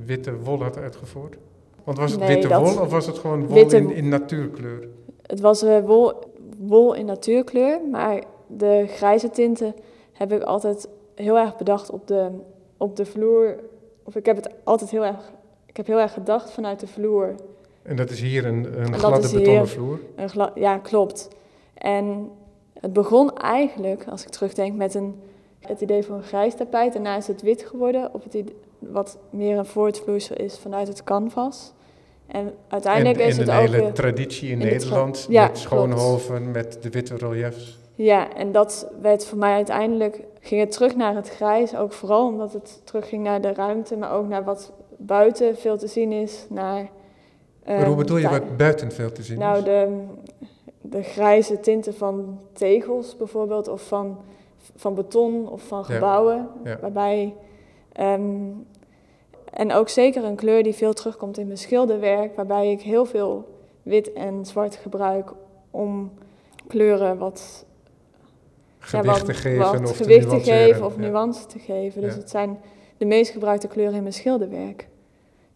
witte 0.04 0.36
wol 0.38 0.62
had 0.62 0.76
uitgevoerd? 0.78 1.36
Want 1.84 1.98
was 1.98 2.10
het 2.10 2.20
Nee, 2.20 2.28
witte 2.28 2.48
wol 2.58 2.80
of 2.80 2.90
was 2.90 3.06
het 3.06 3.18
gewoon 3.18 3.46
wol 3.46 3.54
Witte- 3.54 3.76
in, 3.76 3.90
in 3.90 4.08
natuurkleur? 4.08 4.88
Het 5.22 5.40
was 5.40 5.62
eh, 5.62 5.80
wol, 5.84 6.12
wol 6.58 6.94
in 6.94 7.04
natuurkleur, 7.06 7.80
maar 7.90 8.22
de 8.46 8.84
grijze 8.88 9.30
tinten 9.30 9.74
heb 10.12 10.32
ik 10.32 10.42
altijd 10.42 10.88
heel 11.14 11.38
erg 11.38 11.56
bedacht 11.56 11.90
op 11.90 12.06
de, 12.06 12.28
op 12.76 12.96
de 12.96 13.04
vloer. 13.06 13.54
Of 14.02 14.16
ik 14.16 14.26
heb 14.26 14.36
het 14.36 14.48
altijd 14.64 14.90
heel 14.90 15.04
erg. 15.04 15.32
Ik 15.66 15.76
heb 15.76 15.86
heel 15.86 16.00
erg 16.00 16.12
gedacht 16.12 16.50
vanuit 16.50 16.80
de 16.80 16.86
vloer. 16.86 17.34
En 17.82 17.96
dat 17.96 18.10
is 18.10 18.20
hier 18.20 18.46
een, 18.46 18.80
een 18.80 18.94
gladde 18.94 19.32
betonnen 19.38 19.68
vloer. 19.68 19.98
Een 20.16 20.28
gla- 20.28 20.52
ja, 20.54 20.78
klopt. 20.78 21.28
En 21.74 22.30
het 22.80 22.92
begon 22.92 23.36
eigenlijk, 23.36 24.04
als 24.08 24.22
ik 24.22 24.28
terugdenk, 24.28 24.76
met 24.76 24.94
een, 24.94 25.14
het 25.68 25.80
idee 25.80 26.02
van 26.04 26.16
een 26.16 26.22
grijs 26.22 26.54
tapijt. 26.54 26.92
Daarna 26.92 27.16
is 27.16 27.26
het 27.26 27.42
wit 27.42 27.62
geworden, 27.62 28.14
op 28.14 28.24
het 28.24 28.34
idee, 28.34 28.56
wat 28.78 29.18
meer 29.30 29.58
een 29.58 29.66
voortvloeisel 29.66 30.36
is 30.36 30.58
vanuit 30.58 30.88
het 30.88 31.04
canvas. 31.04 31.72
En 32.26 32.54
uiteindelijk 32.68 33.18
en, 33.18 33.26
is 33.26 33.34
en 33.34 33.40
het 33.40 33.48
een 33.48 33.54
ook... 33.54 33.60
hele 33.60 33.82
eh, 33.82 33.92
traditie 33.92 34.50
in, 34.50 34.58
Nederland 34.58 35.26
ja, 35.28 35.46
met 35.46 35.58
Schoonhoven, 35.58 36.50
met 36.50 36.78
de 36.82 36.90
witte 36.90 37.16
reliefs. 37.16 37.78
Ja, 37.94 38.34
en 38.34 38.52
dat 38.52 38.90
werd 39.00 39.26
voor 39.26 39.38
mij 39.38 39.54
uiteindelijk, 39.54 40.20
ging 40.40 40.60
het 40.60 40.70
terug 40.70 40.96
naar 40.96 41.14
het 41.14 41.28
grijs, 41.28 41.76
ook 41.76 41.92
vooral 41.92 42.26
omdat 42.26 42.52
het 42.52 42.80
terugging 42.84 43.22
naar 43.22 43.40
de 43.40 43.52
ruimte, 43.52 43.96
maar 43.96 44.12
ook 44.12 44.28
naar 44.28 44.44
wat 44.44 44.72
buiten 44.96 45.56
veel 45.56 45.78
te 45.78 45.86
zien 45.86 46.12
is, 46.12 46.46
naar... 46.48 46.80
hoe 47.64 47.74
ehm, 47.74 47.96
bedoel 47.96 48.16
je 48.16 48.28
wat 48.28 48.56
buiten 48.56 48.92
veel 48.92 49.12
te 49.12 49.22
zien 49.22 49.38
Nou, 49.38 49.58
is? 49.58 49.64
de, 49.64 50.04
de 50.80 51.02
grijze 51.02 51.60
tinten 51.60 51.94
van 51.94 52.40
tegels 52.52 53.16
bijvoorbeeld, 53.16 53.68
of 53.68 53.86
van, 53.86 54.18
van 54.76 54.94
beton 54.94 55.48
of 55.48 55.62
van 55.62 55.84
gebouwen. 55.84 56.48
ja. 56.64 56.78
Waarbij, 56.80 57.34
ehm, 57.92 58.22
en 59.52 59.72
ook 59.72 59.88
zeker 59.88 60.24
een 60.24 60.36
kleur 60.36 60.62
die 60.62 60.74
veel 60.74 60.92
terugkomt 60.92 61.38
in 61.38 61.46
mijn 61.46 61.58
schilderwerk, 61.58 62.36
waarbij 62.36 62.70
ik 62.70 62.80
heel 62.80 63.04
veel 63.04 63.56
wit 63.82 64.12
en 64.12 64.46
zwart 64.46 64.76
gebruik 64.76 65.32
om 65.70 66.12
kleuren 66.66 67.18
wat, 67.18 67.66
Gewicht 68.78 69.24
te 69.24 69.34
geven 69.34 69.58
wat 69.58 69.90
of 69.90 69.96
gewicht 69.96 70.28
te 70.28 70.40
geven 70.40 70.84
of 70.84 70.96
nuance 70.96 71.46
te 71.46 71.58
geven. 71.58 72.00
Dus 72.00 72.14
het 72.14 72.30
zijn 72.30 72.58
de 72.96 73.04
meest 73.04 73.30
gebruikte 73.30 73.66
kleuren 73.68 73.94
in 73.94 74.02
mijn 74.02 74.14
schilderwerk. 74.14 74.88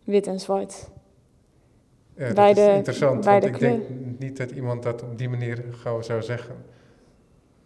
Wit 0.04 0.26
en 0.26 0.40
zwart. 0.40 0.90
Ja, 2.16 2.24
dat 2.26 2.34
bij 2.34 2.50
is 2.50 2.56
de- 2.56 2.72
interessant, 2.74 3.24
bij 3.24 3.40
want 3.40 3.42
de 3.42 3.48
ik 3.48 3.58
denk 3.58 3.82
niet 4.18 4.36
dat 4.36 4.50
iemand 4.50 4.82
dat 4.82 5.02
op 5.02 5.18
die 5.18 5.28
manier 5.28 5.64
gauw 5.70 6.02
zou 6.02 6.22
zeggen. 6.22 6.54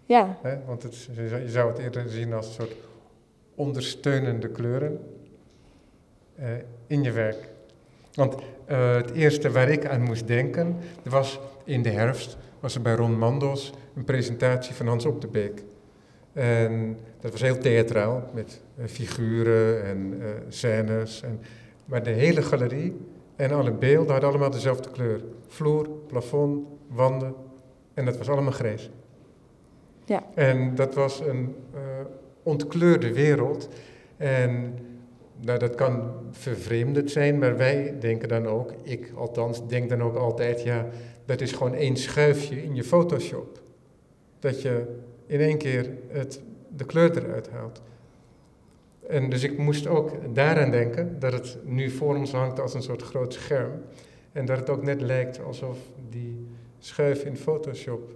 Ja? 0.07 0.38
Want 0.66 0.83
het, 0.83 1.09
je 1.14 1.42
zou- 1.47 1.69
het 1.71 1.79
eerder 1.79 2.09
zien 2.09 2.33
als 2.33 2.47
een 2.47 2.53
soort 2.53 2.75
ondersteunende 3.55 4.49
kleuren 4.49 5.01
eh, 6.35 6.49
in 6.87 7.03
je 7.03 7.12
werk. 7.12 7.49
Want 8.14 8.35
eh, 8.64 8.95
het 8.95 9.11
eerste 9.11 9.51
waar 9.51 9.69
ik 9.69 9.87
aan 9.87 10.03
moest 10.03 10.27
denken, 10.27 10.77
was 11.03 11.40
in 11.64 11.83
de 11.83 11.90
herfst, 11.90 12.37
was 12.61 12.75
er 12.75 12.83
bij 12.83 12.95
Ron 12.95 13.19
Mandos 13.19 13.73
een 13.97 14.05
presentatie 14.05 14.75
van 14.75 14.87
Hans 14.87 15.05
Op 15.05 15.21
de 15.21 15.27
Beek. 15.27 15.62
En 16.33 16.99
dat 17.21 17.31
was 17.33 17.40
heel 17.40 17.59
theatraal, 17.59 18.31
met 18.35 18.61
eh, 18.77 18.87
figuren 18.87 19.85
en 19.85 20.23
scènes. 20.49 21.23
En, 21.23 21.40
maar 21.85 22.03
de 22.03 22.11
hele 22.11 22.42
galerie 22.42 22.97
en 23.37 23.51
alle 23.53 23.73
beelden 23.73 24.11
hadden 24.12 24.29
allemaal 24.31 24.51
dezelfde 24.51 24.90
kleur. 24.90 25.21
Vloer, 25.47 25.88
plafond, 26.07 26.66
wanden. 26.88 27.35
En 27.95 28.05
dat 28.05 28.16
was 28.16 28.29
allemaal 28.29 28.53
grijs. 28.53 28.90
Ja. 30.07 30.25
En 30.35 30.75
dat 30.75 30.95
was 30.95 31.21
een 31.21 31.55
eh, 31.75 31.81
ontkleurde 32.42 33.12
wereld. 33.12 33.69
En 34.16 34.79
nou, 35.40 35.59
dat 35.59 35.75
kan 35.75 36.12
vervreemdend 36.31 37.11
zijn, 37.11 37.38
maar 37.38 37.57
wij 37.57 37.95
denken 38.01 38.29
dan 38.29 38.47
ook, 38.47 38.73
ik 38.83 39.12
althans 39.14 39.69
denk 39.69 39.88
dan 39.88 40.03
ook 40.03 40.16
altijd, 40.16 40.62
ja, 40.62 40.87
dat 41.25 41.40
is 41.40 41.53
gewoon 41.53 41.75
één 41.75 41.97
schuifje 41.97 42.62
in 42.62 42.75
je 42.75 42.85
Photoshop. 42.85 43.61
Dat 44.38 44.62
je 44.62 44.85
in 45.27 45.40
één 45.40 45.59
keer 45.59 45.90
het, 46.09 46.40
de 46.77 46.85
kleur 46.85 47.16
eruit 47.16 47.51
haalt. 47.51 47.83
En 49.09 49.29
dus 49.29 49.42
ik 49.42 49.59
moest 49.59 49.87
ook 49.87 50.35
daaraan 50.35 50.71
denken 50.71 51.19
dat 51.19 51.33
het 51.33 51.59
nu 51.64 51.90
voor 51.90 52.16
ons 52.16 52.33
hangt 52.33 52.61
als 52.61 52.75
een 52.75 52.83
soort 52.83 53.03
groot 53.03 53.35
scherm. 53.35 53.73
En 54.33 54.47
dat 54.47 54.59
het 54.59 54.71
ook 54.71 54.83
net 54.83 55.01
lijkt 55.01 55.45
alsof 55.45 55.79
die 56.11 56.47
schuif 56.79 57.25
in 57.25 57.37
Photoshop 57.37 58.11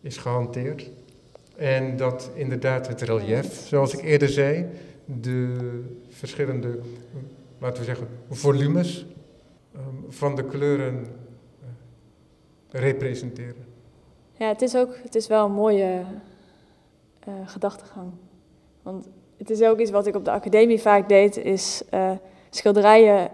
is 0.00 0.16
gehanteerd. 0.16 0.90
En 1.56 1.96
dat 1.96 2.30
inderdaad 2.34 2.88
het 2.88 3.00
relief, 3.00 3.66
zoals 3.66 3.94
ik 3.94 4.04
eerder 4.04 4.28
zei, 4.28 4.66
de 5.04 5.82
verschillende, 6.08 6.78
laten 7.58 7.78
we 7.78 7.84
zeggen, 7.84 8.08
volumes 8.30 9.06
ehm, 9.74 9.84
van 10.08 10.34
de 10.34 10.44
kleuren 10.44 11.06
eh, 12.70 12.80
representeren. 12.80 13.64
Ja, 14.32 14.48
het 14.48 14.62
is 14.62 14.76
ook 14.76 14.96
het 15.02 15.14
is 15.14 15.26
wel 15.26 15.44
een 15.44 15.52
mooie 15.52 16.02
eh, 17.20 17.34
gedachtegang. 17.44 18.10
Want 18.82 19.08
het 19.36 19.50
is 19.50 19.62
ook 19.62 19.78
iets 19.78 19.90
wat 19.90 20.06
ik 20.06 20.16
op 20.16 20.24
de 20.24 20.30
academie 20.30 20.80
vaak 20.80 21.08
deed, 21.08 21.36
is 21.36 21.82
eh, 21.90 22.10
schilderijen 22.50 23.30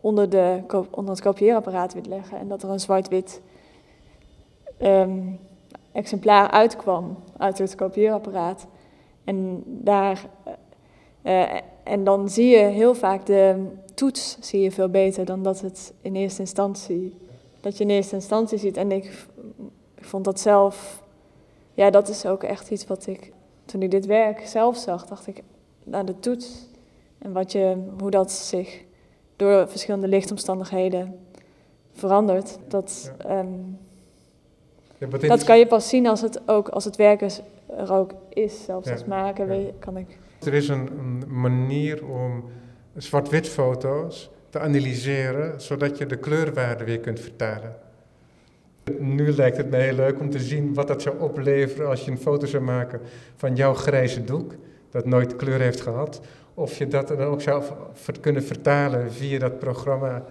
onder, 0.00 0.30
de, 0.30 0.62
onder 0.90 1.14
het 1.14 1.20
kopieerapparaat 1.20 1.94
willen 1.94 2.08
leggen. 2.08 2.38
En 2.38 2.48
dat 2.48 2.62
er 2.62 2.70
een 2.70 2.80
zwart-wit 2.80 3.40
ehm, 4.78 5.20
exemplaar 5.96 6.50
uitkwam 6.50 7.16
uit 7.36 7.58
het 7.58 7.74
kopieerapparaat. 7.74 8.66
En, 9.24 9.62
daar, 9.66 10.26
eh, 11.22 11.42
eh, 11.42 11.60
en 11.84 12.04
dan 12.04 12.28
zie 12.28 12.46
je 12.46 12.64
heel 12.64 12.94
vaak 12.94 13.26
de 13.26 13.66
toets 13.94 14.36
zie 14.40 14.60
je 14.60 14.70
veel 14.70 14.88
beter 14.88 15.24
dan 15.24 15.42
dat 15.42 15.60
het 15.60 15.92
in 16.00 16.16
eerste 16.16 16.40
instantie 16.40 17.16
dat 17.66 17.76
je 17.76 17.84
in 17.84 17.90
eerste 17.90 18.14
instantie 18.14 18.58
ziet. 18.58 18.76
En 18.76 18.92
ik, 18.92 19.04
ik 19.94 20.04
vond 20.04 20.24
dat 20.24 20.40
zelf, 20.40 21.02
ja, 21.74 21.90
dat 21.90 22.08
is 22.08 22.26
ook 22.26 22.42
echt 22.42 22.70
iets 22.70 22.86
wat 22.86 23.06
ik, 23.06 23.32
toen 23.64 23.82
ik 23.82 23.90
dit 23.90 24.06
werk 24.06 24.46
zelf 24.46 24.76
zag, 24.76 25.06
dacht 25.06 25.26
ik, 25.26 25.42
naar 25.84 26.04
de 26.04 26.18
toets 26.18 26.66
en 27.18 27.32
wat 27.32 27.52
je, 27.52 27.76
hoe 27.98 28.10
dat 28.10 28.32
zich 28.32 28.84
door 29.36 29.68
verschillende 29.68 30.08
lichtomstandigheden 30.08 31.18
verandert. 31.92 32.58
Dat, 32.68 33.12
ehm, 33.18 33.58
Ja, 34.98 35.06
dat 35.28 35.44
kan 35.44 35.58
je 35.58 35.66
pas 35.66 35.88
zien 35.88 36.06
als 36.06 36.20
het, 36.20 36.40
ook, 36.46 36.68
als 36.68 36.84
het 36.84 36.96
werk 36.96 37.20
is- 37.20 37.40
er 37.76 37.92
ook 37.92 38.10
is. 38.28 38.64
Zelfs 38.64 38.90
als 38.90 39.04
weet, 39.46 39.72
kan 39.78 39.96
ik... 39.96 40.18
Er 40.44 40.54
is 40.54 40.68
een, 40.68 40.88
een 40.98 41.40
manier 41.40 42.06
om 42.06 42.44
zwart-wit 42.96 43.48
foto's 43.48 44.30
te 44.50 44.58
analyseren, 44.58 45.60
zodat 45.60 45.98
je 45.98 46.06
de 46.06 46.16
kleurwaarde 46.16 46.84
weer 46.84 47.00
kunt 47.00 47.20
vertalen. 47.20 47.76
Nu 48.98 49.32
lijkt 49.32 49.56
het 49.56 49.70
me 49.70 49.76
heel 49.76 49.94
leuk 49.94 50.20
om 50.20 50.30
te 50.30 50.38
zien 50.38 50.74
wat 50.74 50.88
dat 50.88 51.02
zou 51.02 51.20
opleveren 51.20 51.88
als 51.88 52.04
je 52.04 52.10
een 52.10 52.18
foto 52.18 52.46
zou 52.46 52.62
maken 52.62 53.00
van 53.36 53.56
jouw 53.56 53.74
grijze 53.74 54.24
doek, 54.24 54.54
dat 54.90 55.04
nooit 55.04 55.36
kleur 55.36 55.60
heeft 55.60 55.80
gehad. 55.80 56.20
Of 56.54 56.78
je 56.78 56.88
dat 56.88 57.08
dan 57.08 57.20
ook 57.20 57.40
zou 57.42 57.62
kunnen 58.20 58.42
vertalen 58.42 59.12
via 59.12 59.38
dat 59.38 59.58
programma 59.58 60.24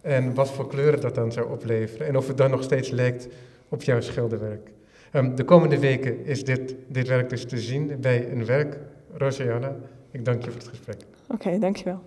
en 0.00 0.34
wat 0.34 0.50
voor 0.50 0.66
kleuren 0.68 1.00
dat 1.00 1.14
dan 1.14 1.32
zou 1.32 1.50
opleveren. 1.50 2.06
En 2.06 2.16
of 2.16 2.26
het 2.28 2.36
dan 2.36 2.50
nog 2.50 2.62
steeds 2.62 2.90
lijkt 2.90 3.28
op 3.74 3.82
jouw 3.82 4.00
schilderwerk. 4.00 4.70
Ehm, 5.10 5.34
de 5.34 5.44
komende 5.44 5.78
weken 5.78 6.24
is 6.24 6.44
dit, 6.44 6.74
dit 6.88 7.08
werk 7.08 7.28
dus 7.28 7.44
te 7.44 7.58
zien 7.58 8.00
bij 8.00 8.30
een 8.30 8.44
werk. 8.44 8.78
Rosianna, 9.12 9.76
ik 10.10 10.24
dank 10.24 10.44
je 10.44 10.50
voor 10.50 10.60
het 10.60 10.68
gesprek. 10.68 10.96
Oké, 11.28 11.58
dankjewel. 11.58 12.02